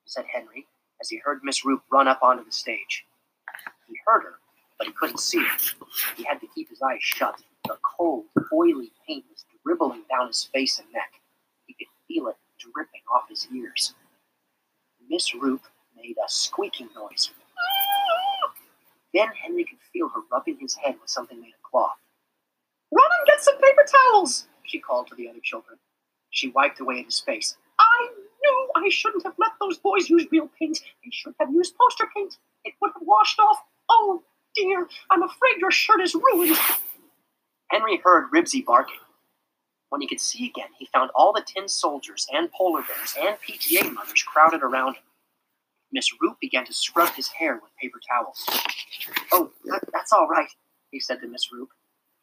said 0.05 0.25
Henry 0.33 0.67
as 1.01 1.09
he 1.09 1.17
heard 1.17 1.41
Miss 1.43 1.65
Roop 1.65 1.81
run 1.91 2.07
up 2.07 2.21
onto 2.21 2.45
the 2.45 2.51
stage. 2.51 3.05
He 3.87 3.95
heard 4.05 4.23
her, 4.23 4.39
but 4.77 4.87
he 4.87 4.93
couldn't 4.93 5.19
see 5.19 5.39
her. 5.39 5.57
He 6.15 6.23
had 6.23 6.39
to 6.41 6.47
keep 6.53 6.69
his 6.69 6.81
eyes 6.81 6.99
shut. 7.01 7.41
The 7.65 7.77
cold, 7.97 8.25
oily 8.53 8.91
paint 9.07 9.25
was 9.29 9.45
dribbling 9.65 10.03
down 10.09 10.27
his 10.27 10.49
face 10.53 10.79
and 10.79 10.91
neck. 10.91 11.11
He 11.65 11.73
could 11.73 11.87
feel 12.07 12.27
it 12.27 12.35
dripping 12.59 13.01
off 13.13 13.29
his 13.29 13.47
ears. 13.55 13.93
Miss 15.09 15.33
Roop 15.35 15.61
made 15.95 16.15
a 16.17 16.29
squeaking 16.29 16.89
noise. 16.95 17.31
Then 19.13 19.27
Henry 19.41 19.63
could 19.63 19.79
feel 19.91 20.09
her 20.09 20.21
rubbing 20.31 20.57
his 20.59 20.75
head 20.75 20.95
with 20.99 21.09
something 21.09 21.39
made 21.39 21.53
of 21.53 21.61
cloth. 21.69 21.97
Run 22.91 23.09
and 23.19 23.27
get 23.27 23.43
some 23.43 23.57
paper 23.59 23.85
towels, 23.85 24.47
she 24.63 24.79
called 24.79 25.07
to 25.07 25.15
the 25.15 25.29
other 25.29 25.39
children. 25.41 25.77
She 26.31 26.49
wiped 26.49 26.79
away 26.79 26.99
at 26.99 27.05
his 27.05 27.19
face. 27.19 27.57
I 27.79 28.09
knew 28.41 28.69
I 28.75 28.89
shouldn't 28.89 29.23
have 29.23 29.35
let 29.37 29.51
those 29.59 29.77
boys 29.77 30.09
use 30.09 30.27
real 30.31 30.49
paint. 30.59 30.79
They 31.03 31.11
should 31.11 31.35
have 31.39 31.51
used 31.51 31.75
poster 31.77 32.07
paint. 32.15 32.37
It 32.65 32.73
would 32.81 32.91
have 32.93 33.03
washed 33.05 33.39
off. 33.39 33.57
Oh, 33.89 34.23
dear, 34.55 34.87
I'm 35.09 35.23
afraid 35.23 35.57
your 35.59 35.71
shirt 35.71 36.01
is 36.01 36.15
ruined. 36.15 36.57
Henry 37.69 37.99
heard 38.03 38.31
Ribsy 38.31 38.63
barking. 38.65 38.97
When 39.89 40.01
he 40.01 40.07
could 40.07 40.19
see 40.19 40.47
again, 40.47 40.69
he 40.77 40.87
found 40.91 41.11
all 41.15 41.33
the 41.33 41.45
tin 41.45 41.67
soldiers 41.67 42.27
and 42.33 42.51
polar 42.51 42.81
bears 42.81 43.15
and 43.19 43.37
PTA 43.41 43.93
mothers 43.93 44.23
crowded 44.23 44.63
around 44.63 44.95
him. 44.95 45.03
Miss 45.91 46.09
Roop 46.19 46.39
began 46.41 46.65
to 46.65 46.73
scrub 46.73 47.13
his 47.13 47.27
hair 47.27 47.53
with 47.55 47.75
paper 47.79 47.99
towels. 48.09 48.43
Oh, 49.31 49.51
that, 49.65 49.81
that's 49.93 50.11
all 50.11 50.27
right, 50.27 50.49
he 50.89 50.99
said 50.99 51.21
to 51.21 51.27
Miss 51.27 51.51
Roop. 51.53 51.69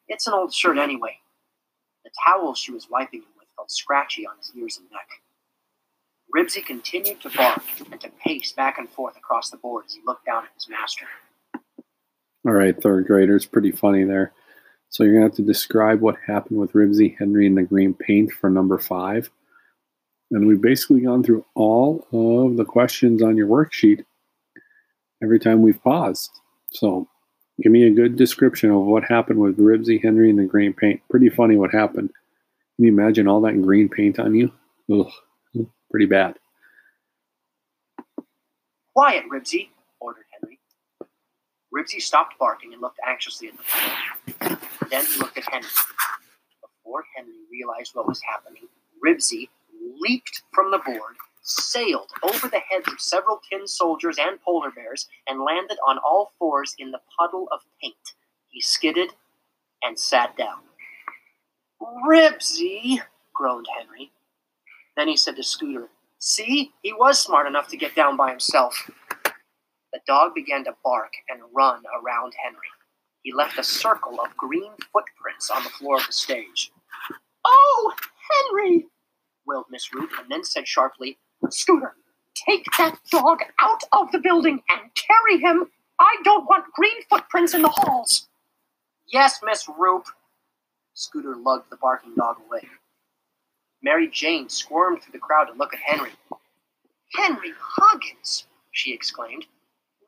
It's 0.09 0.27
an 0.27 0.33
old 0.33 0.53
shirt 0.53 0.77
anyway. 0.77 1.19
The 2.03 2.11
towel 2.27 2.53
she 2.55 2.71
was 2.71 2.89
wiping 2.89 3.21
him 3.21 3.29
with 3.37 3.47
felt 3.55 3.71
scratchy 3.71 4.27
on 4.27 4.37
his 4.37 4.51
ears 4.57 4.77
and 4.77 4.89
neck. 4.91 5.07
Ribsy 6.35 6.65
continued 6.65 7.21
to 7.21 7.29
bark 7.29 7.61
and 7.91 8.01
to 8.01 8.09
pace 8.09 8.51
back 8.51 8.77
and 8.77 8.89
forth 8.89 9.15
across 9.15 9.49
the 9.49 9.57
board 9.57 9.85
as 9.87 9.93
he 9.93 10.01
looked 10.05 10.25
down 10.25 10.43
at 10.43 10.49
his 10.55 10.67
master. 10.69 11.05
All 12.45 12.53
right, 12.53 12.79
third 12.79 13.05
graders, 13.05 13.45
pretty 13.45 13.71
funny 13.71 14.03
there. 14.03 14.33
So 14.89 15.03
you're 15.03 15.13
going 15.13 15.23
to 15.23 15.29
have 15.29 15.37
to 15.37 15.43
describe 15.43 16.01
what 16.01 16.17
happened 16.25 16.59
with 16.59 16.73
Ribsy, 16.73 17.17
Henry, 17.17 17.47
and 17.47 17.57
the 17.57 17.63
green 17.63 17.93
paint 17.93 18.31
for 18.31 18.49
number 18.49 18.77
five. 18.77 19.29
And 20.31 20.47
we've 20.47 20.61
basically 20.61 21.01
gone 21.01 21.23
through 21.23 21.45
all 21.55 22.05
of 22.11 22.57
the 22.57 22.65
questions 22.65 23.21
on 23.21 23.37
your 23.37 23.47
worksheet 23.47 24.05
every 25.23 25.39
time 25.39 25.61
we've 25.61 25.81
paused. 25.83 26.31
So 26.71 27.07
give 27.61 27.71
me 27.71 27.83
a 27.85 27.91
good 27.91 28.15
description 28.15 28.71
of 28.71 28.81
what 28.81 29.03
happened 29.03 29.39
with 29.39 29.57
Ribsy, 29.57 30.01
Henry, 30.01 30.29
and 30.29 30.39
the 30.39 30.45
green 30.45 30.73
paint. 30.73 31.01
Pretty 31.09 31.29
funny 31.29 31.57
what 31.57 31.71
happened. 31.71 32.09
Can 32.75 32.85
you 32.85 32.91
imagine 32.91 33.27
all 33.27 33.41
that 33.41 33.61
green 33.61 33.87
paint 33.87 34.19
on 34.19 34.33
you? 34.33 34.51
Ugh, 34.91 35.67
pretty 35.91 36.07
bad. 36.07 36.37
Quiet, 38.95 39.25
Ribsy. 39.31 39.69
Ribsy 41.73 42.01
stopped 42.01 42.37
barking 42.39 42.73
and 42.73 42.81
looked 42.81 42.99
anxiously 43.07 43.49
at 43.49 43.57
the 43.57 43.63
floor. 43.63 44.59
Then 44.89 45.05
he 45.05 45.19
looked 45.19 45.37
at 45.37 45.51
Henry. 45.51 45.69
Before 46.61 47.03
Henry 47.15 47.33
realized 47.51 47.95
what 47.95 48.07
was 48.07 48.21
happening, 48.21 48.63
Ribsy 49.05 49.49
leaped 49.99 50.43
from 50.53 50.71
the 50.71 50.79
board, 50.79 51.15
sailed 51.43 52.09
over 52.23 52.47
the 52.47 52.59
heads 52.59 52.87
of 52.87 52.99
several 52.99 53.41
tin 53.49 53.67
soldiers 53.67 54.17
and 54.19 54.41
polar 54.41 54.71
bears, 54.71 55.07
and 55.27 55.41
landed 55.43 55.77
on 55.87 55.97
all 55.99 56.33
fours 56.39 56.75
in 56.79 56.91
the 56.91 57.01
puddle 57.17 57.47
of 57.51 57.61
paint. 57.81 57.95
He 58.49 58.61
skidded 58.61 59.11
and 59.83 59.99
sat 59.99 60.37
down. 60.37 60.59
Ribsy, 62.07 63.01
groaned 63.33 63.67
Henry. 63.79 64.11
Then 64.97 65.07
he 65.07 65.17
said 65.17 65.35
to 65.37 65.43
Scooter, 65.43 65.89
See, 66.19 66.73
he 66.83 66.93
was 66.93 67.19
smart 67.19 67.47
enough 67.47 67.67
to 67.69 67.77
get 67.77 67.95
down 67.95 68.17
by 68.17 68.29
himself. 68.29 68.91
The 69.93 69.99
dog 70.07 70.33
began 70.35 70.63
to 70.65 70.75
bark 70.83 71.11
and 71.29 71.41
run 71.53 71.83
around 72.01 72.33
Henry. 72.41 72.67
He 73.23 73.33
left 73.33 73.59
a 73.59 73.63
circle 73.63 74.19
of 74.21 74.35
green 74.37 74.71
footprints 74.91 75.49
on 75.49 75.63
the 75.63 75.69
floor 75.69 75.97
of 75.97 76.07
the 76.07 76.13
stage. 76.13 76.71
Oh, 77.45 77.93
Henry! 78.31 78.87
wailed 79.45 79.65
Miss 79.69 79.93
Roop, 79.93 80.11
and 80.19 80.29
then 80.29 80.43
said 80.43 80.67
sharply, 80.67 81.17
Scooter, 81.49 81.95
take 82.35 82.65
that 82.77 82.97
dog 83.11 83.39
out 83.59 83.83
of 83.91 84.11
the 84.11 84.19
building 84.19 84.61
and 84.69 84.81
carry 84.95 85.39
him. 85.39 85.65
I 85.99 86.15
don't 86.23 86.45
want 86.45 86.71
green 86.73 87.03
footprints 87.09 87.53
in 87.53 87.61
the 87.61 87.69
halls. 87.69 88.27
Yes, 89.07 89.39
Miss 89.43 89.67
Roop. 89.77 90.05
Scooter 90.93 91.35
lugged 91.35 91.69
the 91.69 91.77
barking 91.77 92.15
dog 92.15 92.37
away. 92.47 92.67
Mary 93.83 94.07
Jane 94.07 94.47
squirmed 94.49 95.01
through 95.01 95.13
the 95.13 95.19
crowd 95.19 95.45
to 95.45 95.53
look 95.53 95.73
at 95.73 95.79
Henry. 95.79 96.11
Henry 97.13 97.53
Huggins, 97.59 98.45
she 98.71 98.93
exclaimed. 98.93 99.45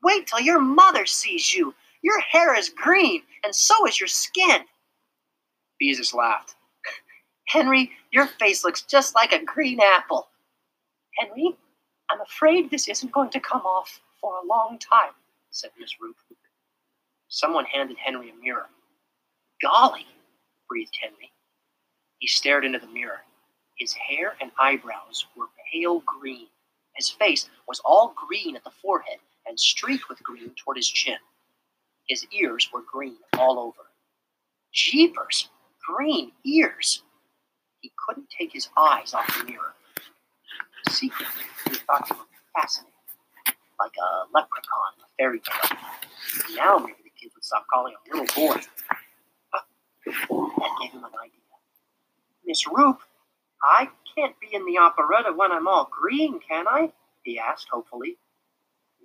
Wait 0.03 0.27
till 0.27 0.41
your 0.41 0.59
mother 0.61 1.05
sees 1.05 1.53
you. 1.53 1.73
Your 2.03 2.19
hair 2.21 2.57
is 2.57 2.69
green, 2.69 3.23
and 3.43 3.55
so 3.55 3.87
is 3.87 3.99
your 3.99 4.07
skin. 4.07 4.61
Beezus 5.81 6.13
laughed. 6.13 6.55
Henry, 7.47 7.91
your 8.11 8.27
face 8.27 8.63
looks 8.63 8.83
just 8.83 9.15
like 9.15 9.33
a 9.33 9.43
green 9.43 9.79
apple. 9.81 10.29
Henry, 11.19 11.55
I'm 12.09 12.21
afraid 12.21 12.69
this 12.71 12.87
isn't 12.87 13.11
going 13.13 13.29
to 13.31 13.39
come 13.39 13.61
off 13.61 14.01
for 14.21 14.35
a 14.37 14.47
long 14.47 14.79
time, 14.79 15.11
said 15.51 15.71
Miss 15.79 15.95
Roop. 16.01 16.15
Someone 17.29 17.65
handed 17.65 17.97
Henry 17.97 18.29
a 18.31 18.43
mirror. 18.43 18.67
Golly, 19.61 20.07
breathed 20.69 20.97
Henry. 21.01 21.31
He 22.19 22.27
stared 22.27 22.65
into 22.65 22.79
the 22.79 22.87
mirror. 22.87 23.21
His 23.77 23.93
hair 23.93 24.35
and 24.41 24.51
eyebrows 24.59 25.25
were 25.37 25.47
pale 25.73 26.03
green. 26.05 26.47
His 26.95 27.09
face 27.09 27.49
was 27.67 27.81
all 27.85 28.13
green 28.15 28.55
at 28.55 28.63
the 28.63 28.71
forehead 28.71 29.19
and 29.47 29.59
streaked 29.59 30.09
with 30.09 30.23
green 30.23 30.51
toward 30.55 30.77
his 30.77 30.89
chin. 30.89 31.17
His 32.07 32.25
ears 32.31 32.69
were 32.73 32.81
green 32.81 33.17
all 33.37 33.59
over. 33.59 33.89
Jeepers, 34.71 35.49
green 35.85 36.31
ears! 36.45 37.03
He 37.81 37.91
couldn't 38.05 38.29
take 38.29 38.51
his 38.53 38.69
eyes 38.77 39.13
off 39.13 39.37
the 39.37 39.45
mirror. 39.45 39.73
Secretly, 40.89 41.43
he 41.65 41.71
thought 41.75 42.07
he 42.07 42.13
looked 42.13 42.33
fascinating, 42.55 42.93
like 43.79 43.93
a 43.97 44.25
leprechaun 44.33 44.93
a 45.01 45.07
fairy 45.17 45.39
tale. 45.39 45.77
Now 46.55 46.77
maybe 46.77 46.97
the 47.03 47.11
kids 47.19 47.35
would 47.35 47.43
stop 47.43 47.65
calling 47.73 47.93
him 47.93 48.19
little 48.19 48.47
boy. 48.47 48.61
That 50.05 50.77
gave 50.81 50.91
him 50.91 51.03
an 51.03 51.11
idea. 51.21 51.39
Miss 52.45 52.67
Roop, 52.67 52.99
I 53.63 53.89
can't 54.15 54.35
be 54.39 54.47
in 54.53 54.65
the 54.65 54.77
operetta 54.77 55.33
when 55.33 55.51
I'm 55.51 55.67
all 55.67 55.89
green, 55.91 56.39
can 56.39 56.67
I? 56.67 56.91
he 57.23 57.39
asked 57.39 57.67
hopefully. 57.71 58.17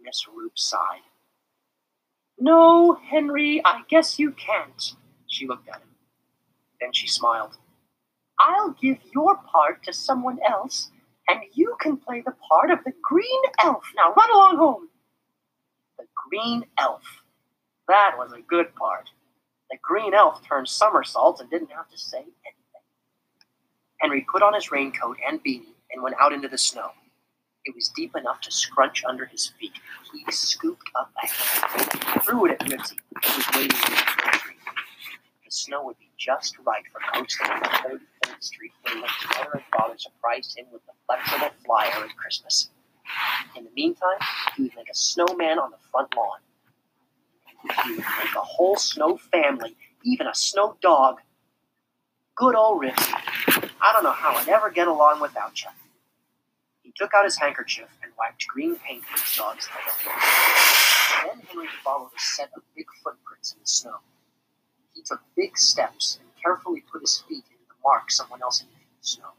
Miss 0.08 0.26
Roop 0.34 0.58
sighed. 0.58 1.02
No, 2.38 2.94
Henry, 2.94 3.60
I 3.62 3.82
guess 3.88 4.18
you 4.18 4.32
can't. 4.32 4.94
She 5.26 5.46
looked 5.46 5.68
at 5.68 5.82
him. 5.82 5.88
Then 6.80 6.94
she 6.94 7.06
smiled. 7.06 7.58
I'll 8.40 8.70
give 8.70 8.96
your 9.12 9.36
part 9.36 9.82
to 9.84 9.92
someone 9.92 10.38
else, 10.48 10.90
and 11.28 11.40
you 11.52 11.76
can 11.78 11.98
play 11.98 12.22
the 12.22 12.34
part 12.48 12.70
of 12.70 12.78
the 12.84 12.94
green 13.02 13.42
elf. 13.62 13.84
Now 13.96 14.14
run 14.14 14.32
along 14.32 14.56
home. 14.56 14.88
The 15.98 16.06
green 16.30 16.64
elf. 16.78 17.02
That 17.86 18.12
was 18.16 18.32
a 18.32 18.40
good 18.40 18.74
part. 18.76 19.10
The 19.70 19.76
green 19.82 20.14
elf 20.14 20.40
turned 20.48 20.68
somersaults 20.70 21.42
and 21.42 21.50
didn't 21.50 21.72
have 21.72 21.90
to 21.90 21.98
say 21.98 22.20
anything. 22.20 22.82
Henry 24.00 24.24
put 24.32 24.42
on 24.42 24.54
his 24.54 24.72
raincoat 24.72 25.18
and 25.28 25.44
beanie 25.44 25.74
and 25.92 26.02
went 26.02 26.16
out 26.18 26.32
into 26.32 26.48
the 26.48 26.56
snow. 26.56 26.92
It 27.64 27.74
was 27.74 27.88
deep 27.88 28.16
enough 28.16 28.40
to 28.42 28.50
scrunch 28.50 29.04
under 29.04 29.26
his 29.26 29.48
feet. 29.58 29.72
He 30.12 30.24
scooped 30.32 30.90
up 30.98 31.12
a 31.22 31.26
hand, 31.26 32.24
threw 32.24 32.46
it 32.46 32.52
at 32.52 32.60
Ribsy, 32.60 32.96
who 33.12 33.36
was 33.36 33.46
waiting 33.54 33.76
in 33.76 33.92
the 33.92 34.38
tree. 34.38 34.54
The 35.44 35.50
snow 35.50 35.84
would 35.84 35.98
be 35.98 36.10
just 36.16 36.56
right 36.64 36.84
for 36.92 37.00
coasting 37.12 37.50
on 37.50 37.60
the 37.60 37.68
33rd 37.68 38.42
Street 38.42 38.72
when 38.82 39.02
his 39.02 39.10
mother 39.36 39.50
and 39.54 39.62
father 39.76 39.98
surprised 39.98 40.56
him 40.56 40.66
with 40.72 40.84
the 40.86 40.92
flexible 41.06 41.50
flyer 41.64 42.04
at 42.04 42.16
Christmas. 42.16 42.70
In 43.56 43.64
the 43.64 43.70
meantime, 43.74 44.18
he 44.56 44.64
would 44.64 44.76
make 44.76 44.88
a 44.90 44.94
snowman 44.94 45.58
on 45.58 45.70
the 45.70 45.76
front 45.90 46.14
lawn. 46.16 46.38
He 47.84 47.90
would 47.90 47.98
make 47.98 48.34
a 48.36 48.40
whole 48.40 48.76
snow 48.76 49.16
family, 49.16 49.76
even 50.04 50.26
a 50.26 50.34
snow 50.34 50.76
dog. 50.80 51.18
Good 52.36 52.54
old 52.54 52.82
Ribsy. 52.82 53.12
I 53.80 53.92
don't 53.92 54.04
know 54.04 54.12
how 54.12 54.36
I'd 54.36 54.48
ever 54.48 54.70
get 54.70 54.86
along 54.86 55.20
without 55.20 55.60
you. 55.62 55.68
Took 56.98 57.14
out 57.14 57.24
his 57.24 57.38
handkerchief 57.38 57.88
and 58.02 58.10
wiped 58.18 58.44
green 58.48 58.74
paint 58.76 59.04
from 59.04 59.20
his 59.20 59.36
dog's 59.36 59.66
head. 59.66 61.28
Then 61.28 61.46
Henry 61.46 61.68
followed 61.84 62.10
a 62.16 62.18
set 62.18 62.50
of 62.56 62.62
big 62.74 62.86
footprints 63.04 63.52
in 63.52 63.60
the 63.60 63.66
snow. 63.66 63.98
He 64.94 65.02
took 65.02 65.20
big 65.36 65.56
steps 65.56 66.18
and 66.20 66.28
carefully 66.42 66.82
put 66.90 67.02
his 67.02 67.20
feet 67.28 67.44
into 67.52 67.64
the 67.68 67.74
marks 67.84 68.16
someone 68.16 68.42
else 68.42 68.60
had 68.60 68.68
made 68.70 68.80
in 68.80 68.98
the 69.00 69.06
snow. 69.06 69.30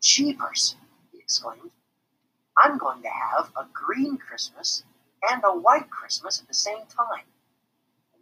Jeepers! 0.00 0.74
he 1.12 1.18
exclaimed. 1.18 1.70
I'm 2.58 2.76
going 2.76 3.02
to 3.02 3.08
have 3.08 3.52
a 3.56 3.66
green 3.72 4.16
Christmas 4.16 4.82
and 5.30 5.42
a 5.44 5.56
white 5.56 5.90
Christmas 5.90 6.40
at 6.40 6.48
the 6.48 6.54
same 6.54 6.86
time. 6.86 7.24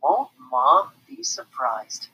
Won't 0.03 0.29
Mom 0.51 0.91
be 1.09 1.23
surprised? 1.23 2.09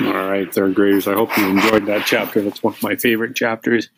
All 0.00 0.12
right, 0.12 0.52
third 0.52 0.74
graders. 0.74 1.08
I 1.08 1.14
hope 1.14 1.36
you 1.36 1.48
enjoyed 1.48 1.86
that 1.86 2.06
chapter. 2.06 2.40
That's 2.40 2.62
one 2.62 2.74
of 2.74 2.82
my 2.82 2.96
favorite 2.96 3.34
chapters. 3.34 3.88